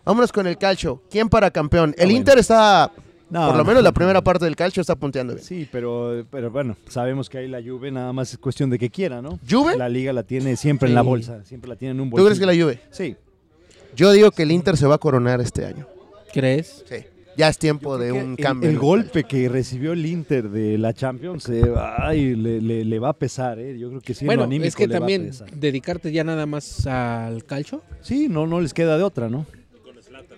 [0.09, 1.03] Vámonos con el calcio.
[1.11, 1.95] ¿Quién para campeón?
[1.99, 2.19] El bueno.
[2.19, 2.91] Inter está,
[3.29, 3.65] No, por lo no.
[3.69, 5.45] menos la primera parte del calcio está punteando bien.
[5.45, 8.89] Sí, pero, pero bueno, sabemos que ahí la Juve nada más es cuestión de que
[8.89, 9.39] quiera, ¿no?
[9.49, 9.77] ¿Juve?
[9.77, 12.27] La liga la tiene siempre en la bolsa, siempre la tiene en un ¿Tú bolsillo.
[12.37, 12.81] crees que la Juve?
[12.91, 13.17] Sí.
[13.95, 15.87] Yo digo que el Inter se va a coronar este año.
[16.33, 16.85] ¿Crees?
[16.89, 16.97] Sí.
[17.37, 18.69] Ya es tiempo de un el- cambio.
[18.69, 21.63] El, el golpe que recibió el Inter de la Champions, eh,
[21.99, 23.79] ay, le, le- le va a pesar, ¿eh?
[23.79, 27.83] Yo creo que sí, Bueno, es que también dedicarte ya nada más al calcio.
[28.01, 29.45] Sí, no, no les queda de otra, ¿no?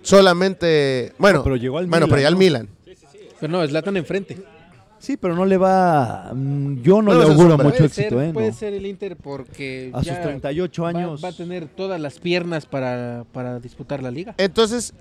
[0.01, 2.39] Solamente, bueno, No, pero llegó al bueno, Milan, pero ya al ¿no?
[2.39, 2.67] Milan.
[3.39, 4.37] Pero no, Zlatan enfrente.
[4.99, 6.31] Sí, pero no le va.
[6.33, 8.33] mm, Yo no, No le auguro mucho puede éxito, ser, ¿eh?
[8.33, 8.53] puede no.
[8.55, 11.23] ser el Inter porque A sus ya 38 va- años.
[11.23, 14.35] Va, a tener todas las piernas para, para disputar la liga.
[14.37, 14.93] Entonces,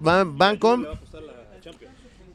[0.00, 0.86] van, van con...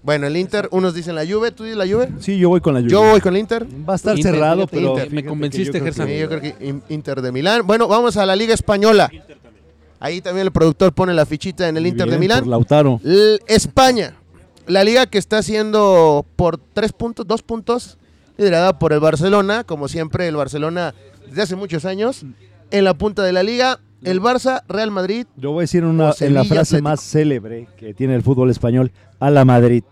[0.01, 2.09] Bueno, el Inter, unos dicen la Juve, ¿tú dices la Juve?
[2.19, 2.91] Sí, yo voy con la Juve.
[2.91, 3.65] Yo voy con el Inter.
[3.87, 4.91] Va a estar Inter, cerrado, pero.
[4.91, 5.11] Inter.
[5.11, 6.07] Me convenciste, yo creo Gerson.
[6.07, 7.67] Sí, yo creo que in- Inter de Milán.
[7.67, 9.11] Bueno, vamos a la Liga Española.
[9.99, 12.39] Ahí también el productor pone la fichita en el Muy Inter de Milán.
[12.39, 13.01] por Lautaro.
[13.03, 14.15] L- España,
[14.65, 17.97] la liga que está siendo por tres puntos, dos puntos,
[18.37, 20.93] liderada por el Barcelona, como siempre el Barcelona
[21.27, 22.23] desde hace muchos años,
[22.71, 26.13] en la punta de la liga, el Barça, Real Madrid, Yo voy a decir una,
[26.21, 26.83] en la frase Atlético.
[26.89, 29.83] más célebre que tiene el fútbol español: a la Madrid.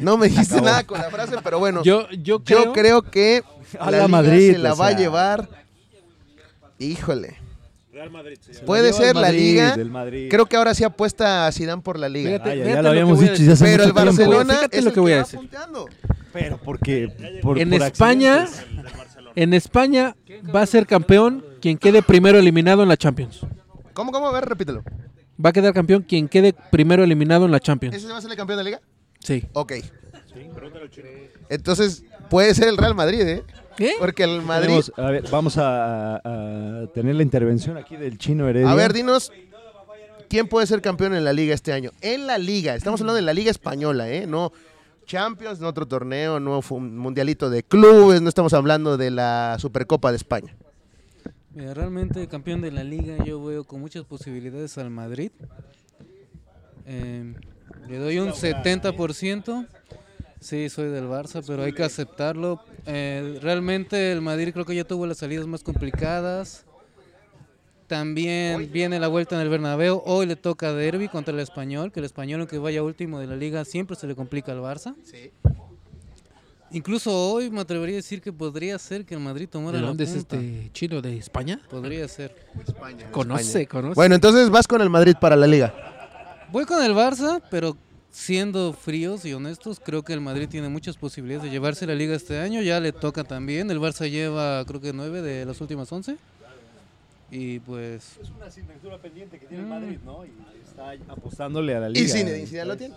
[0.00, 3.44] no me dijiste nada con la frase, pero bueno, yo, Yo, yo creo, creo que
[3.78, 5.48] A la la liga Madrid, se la o va a llevar,
[6.78, 7.36] híjole,
[7.98, 8.38] Real Madrid.
[8.40, 8.64] señor.
[8.64, 9.76] puede ser la Madrid, liga,
[10.30, 13.18] creo que ahora sí apuesta a Zidane por la liga, Fíjate, Ah, ya, lo habíamos
[13.18, 14.04] dicho ya hace pero el mucho.
[14.04, 15.40] Barcelona es lo que voy a decir.
[16.32, 17.08] Pero porque.
[17.42, 18.46] Por, en por España,
[19.34, 20.14] en España
[20.54, 23.40] va a ser campeón quien quede primero eliminado en la Champions.
[23.94, 24.28] ¿Cómo, cómo?
[24.28, 24.84] A ver, repítelo.
[25.44, 27.96] Va a quedar campeón quien quede primero eliminado en la Champions.
[27.96, 28.80] ¿Ese va a ser el campeón de la liga?
[29.20, 29.44] Sí.
[29.54, 29.72] Ok.
[31.48, 33.42] Entonces, puede ser el Real Madrid, ¿eh?
[33.76, 33.92] ¿Qué?
[33.98, 34.68] Porque el Madrid...
[34.80, 38.70] Tenemos- a ver, vamos a, a- a tener la intervención aquí del chino Heredia.
[38.70, 39.32] A ver, dinos,
[40.28, 41.90] ¿quién puede ser campeón en la liga este año?
[42.00, 44.26] En la liga, estamos hablando de la liga española, ¿eh?
[44.26, 44.52] No
[45.06, 49.56] Champions, no otro torneo, no fue un mundialito de clubes, no estamos hablando de la
[49.58, 50.54] Supercopa de España.
[51.54, 55.30] Mira, realmente campeón de la liga yo veo con muchas posibilidades al Madrid.
[56.86, 57.34] Eh,
[57.88, 59.66] le doy un 70%.
[60.40, 62.60] Sí, soy del Barça, pero hay que aceptarlo.
[62.86, 66.64] Eh, realmente el Madrid creo que ya tuvo las salidas más complicadas.
[67.88, 70.02] También viene la vuelta en el Bernabéu.
[70.04, 73.34] Hoy le toca derby contra el Español, que el Español aunque vaya último de la
[73.34, 74.94] liga siempre se le complica al Barça.
[76.70, 79.88] Incluso hoy me atrevería a decir que podría ser que el Madrid tomara ¿De la
[79.88, 81.00] dónde es este chino?
[81.00, 81.60] ¿De España?
[81.70, 82.34] Podría ser.
[83.10, 83.94] Conoce, conoce.
[83.94, 85.74] Bueno, entonces vas con el Madrid para la liga.
[86.52, 87.74] Voy con el Barça, pero
[88.10, 92.14] siendo fríos y honestos, creo que el Madrid tiene muchas posibilidades de llevarse la liga
[92.16, 92.62] este año.
[92.62, 93.70] Ya le toca también.
[93.70, 96.16] El Barça lleva, creo que nueve de las últimas once.
[97.30, 100.24] Y pues, Es una asignatura pendiente que tiene el Madrid, ¿no?
[100.24, 100.30] Y
[100.66, 102.06] está apostándole a la liga.
[102.06, 102.94] ¿Y Zinedine Zidane lo tiene?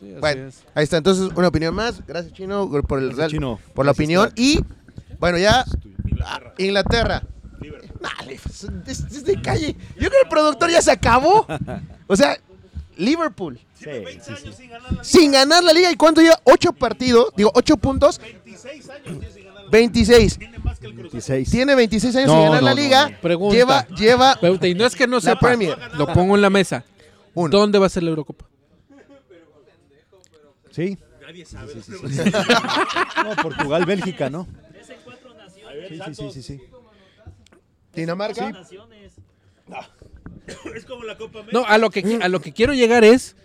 [0.00, 0.62] sí, así Bueno, es.
[0.74, 0.96] ahí está.
[0.96, 2.04] Entonces, una opinión más.
[2.06, 3.60] Gracias, Chino, por el Gracias, Real- Chino.
[3.74, 4.32] por la Gracias, opinión.
[4.36, 4.58] Y,
[5.18, 5.64] bueno, ya,
[6.24, 7.22] ah, Inglaterra.
[8.00, 9.74] Dale, pues, es, es de calle.
[9.96, 11.46] Yo creo que el productor ya se acabó.
[12.06, 12.38] O sea,
[12.98, 13.58] Liverpool.
[13.74, 13.84] Sí,
[14.20, 14.50] sí, sí.
[15.02, 15.90] Sin ganar la liga.
[15.90, 16.38] ¿Y cuánto lleva?
[16.44, 17.32] Ocho partidos.
[17.36, 18.20] Digo, ocho puntos.
[19.70, 20.38] 26.
[20.40, 21.50] 26.
[21.50, 23.08] Tiene 26 años No, sin ganar no, la liga.
[23.10, 23.20] no.
[23.20, 23.54] Pregunta.
[23.56, 25.78] Lleva, lleva Pregunta, y no es que no La sepa, Premier.
[25.94, 26.84] lo pongo en la mesa.
[27.34, 27.48] uno.
[27.56, 28.46] ¿Dónde va a ser la Eurocopa?
[30.70, 30.96] Sí.
[31.34, 32.30] Sí, sí, sí, sí.
[33.24, 34.46] No, Portugal, Bélgica, ¿no?
[35.88, 36.60] Sí, sí, sí, sí, sí.
[39.68, 39.94] Dinamarca.
[40.76, 41.58] Es como la Copa América.
[41.60, 43.36] No, a lo que a lo que quiero llegar es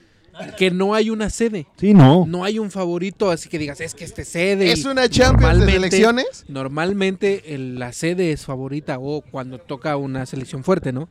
[0.58, 1.68] que no hay una sede.
[1.78, 2.26] Sí, no.
[2.26, 4.72] No hay un favorito, así que digas, es que este sede.
[4.72, 6.46] Es una Champions de selecciones.
[6.48, 11.10] Normalmente el- la sede es favorita o cuando toca una selección fuerte, ¿no?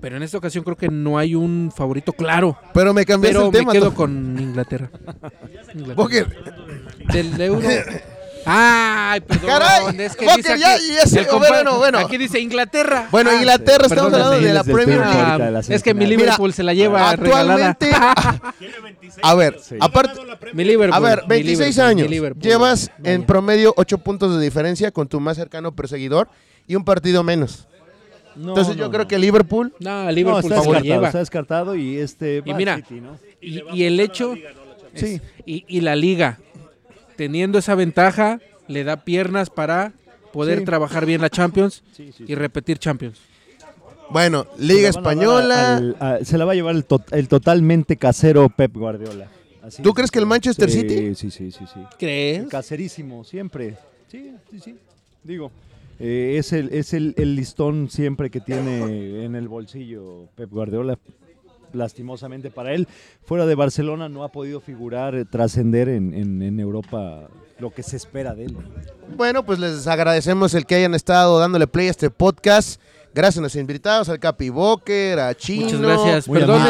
[0.00, 2.56] Pero en esta ocasión creo que no hay un favorito claro.
[2.72, 3.72] Pero me Pero el me tema.
[3.72, 3.94] quedo Tom.
[3.94, 4.90] con Inglaterra.
[5.74, 6.30] Inglaterra.
[7.12, 7.68] Del euro.
[8.50, 9.46] Ay, perdón.
[9.50, 11.98] Caray, es que Booker, dice aquí, ya- bueno, bueno.
[11.98, 13.08] Aquí dice Inglaterra.
[13.10, 14.98] Bueno, Ah, Inglaterra, estamos hablando de la Premier.
[15.00, 15.50] League.
[15.52, 16.06] la Ah, es que mi.
[16.06, 17.68] Liverpool se la lleva regalada.
[17.78, 17.90] Actualmente.
[19.22, 19.76] a ver, Sí.
[19.80, 20.20] aparte.
[20.54, 20.96] Mi Liverpool.
[20.96, 22.36] A ver, mi 26 Liverpool, mi años.
[22.42, 23.12] Llevas Vaya.
[23.14, 26.28] en promedio 8 puntos de diferencia con tu más cercano perseguidor
[26.66, 27.66] y un partido menos.
[28.36, 29.08] No, Entonces no, yo creo no.
[29.08, 29.74] que Liverpool.
[29.80, 31.06] No, No, Liverpool está se la descartado, lleva.
[31.08, 33.18] está descartado y este Y mira, City, ¿no?
[33.40, 34.34] Y, y el hecho,
[34.94, 35.20] Sí.
[35.44, 36.38] y, y la liga,
[37.18, 39.92] teniendo esa ventaja, le da piernas para
[40.32, 40.64] poder Sí.
[40.64, 43.18] trabajar bien la Champions Sí, sí, y repetir Champions.
[44.10, 45.76] Bueno, Liga Española.
[45.76, 49.28] al- a- se la va a llevar el, to- el totalmente casero Pep Guardiola.
[49.62, 49.94] Así ¿Tú es.
[49.96, 51.14] crees que el Manchester Sí, City?
[51.14, 51.80] Sí, sí, sí, sí.
[51.98, 52.46] ¿Crees?
[52.48, 53.76] Caserísimo, siempre.
[54.10, 54.76] Sí, sí, sí.
[55.24, 55.50] Digo,
[55.98, 60.96] eh, es, el, es el, el listón siempre que tiene en el bolsillo Pep Guardiola.
[61.72, 62.88] Lastimosamente para él,
[63.24, 67.82] fuera de Barcelona no ha podido figurar, eh, trascender en, en- en Europa lo que
[67.82, 68.56] se espera de él.
[69.16, 72.80] Bueno, pues les agradecemos el que hayan estado dándole play a este podcast.
[73.14, 75.64] Gracias a nuestros invitados, al Capi Boker, a Chino.
[75.64, 76.28] Muchas gracias.
[76.28, 76.62] Muy Perdón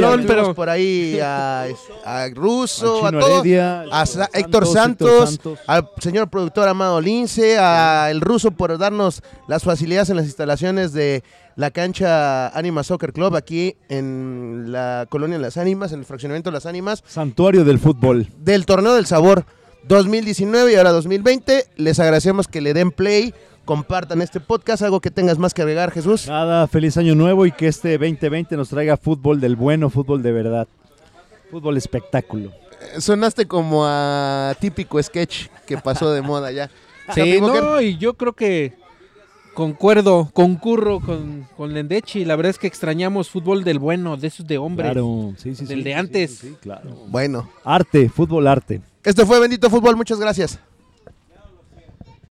[0.00, 1.66] Roy, pero por ahí a,
[2.04, 3.40] a Russo, a todos.
[3.44, 5.58] Heredia, a Sa- Héctor Santos, Santos.
[5.66, 10.92] al señor productor Amado Lince, a el ruso por darnos las facilidades en las instalaciones
[10.92, 11.22] de
[11.58, 16.66] la cancha Anima Soccer Club aquí en la colonia Las Ánimas, en el fraccionamiento Las
[16.66, 18.28] Ánimas, Santuario del fútbol.
[18.38, 19.44] del torneo del sabor
[19.88, 21.64] 2019 y ahora 2020.
[21.74, 23.34] Les agradecemos que le den play,
[23.64, 26.28] compartan este podcast, algo que tengas más que agregar, Jesús.
[26.28, 30.30] Nada, feliz año nuevo y que este 2020 nos traiga fútbol del bueno, fútbol de
[30.30, 30.68] verdad.
[31.50, 32.52] Fútbol espectáculo.
[32.98, 36.70] Sonaste como a típico sketch que pasó de moda ya.
[37.14, 38.74] Sí, no, y yo creo que
[39.58, 42.24] concuerdo, concurro con, con Lendechi.
[42.24, 44.84] La verdad es que extrañamos fútbol del bueno, de esos de hombres.
[44.92, 46.30] Claro, sí, sí, Del sí, de sí, antes.
[46.30, 46.94] sí, sí, claro.
[47.08, 48.80] Bueno, Arte, fútbol arte.
[49.02, 50.60] esto fue Bendito Fútbol, muchas gracias.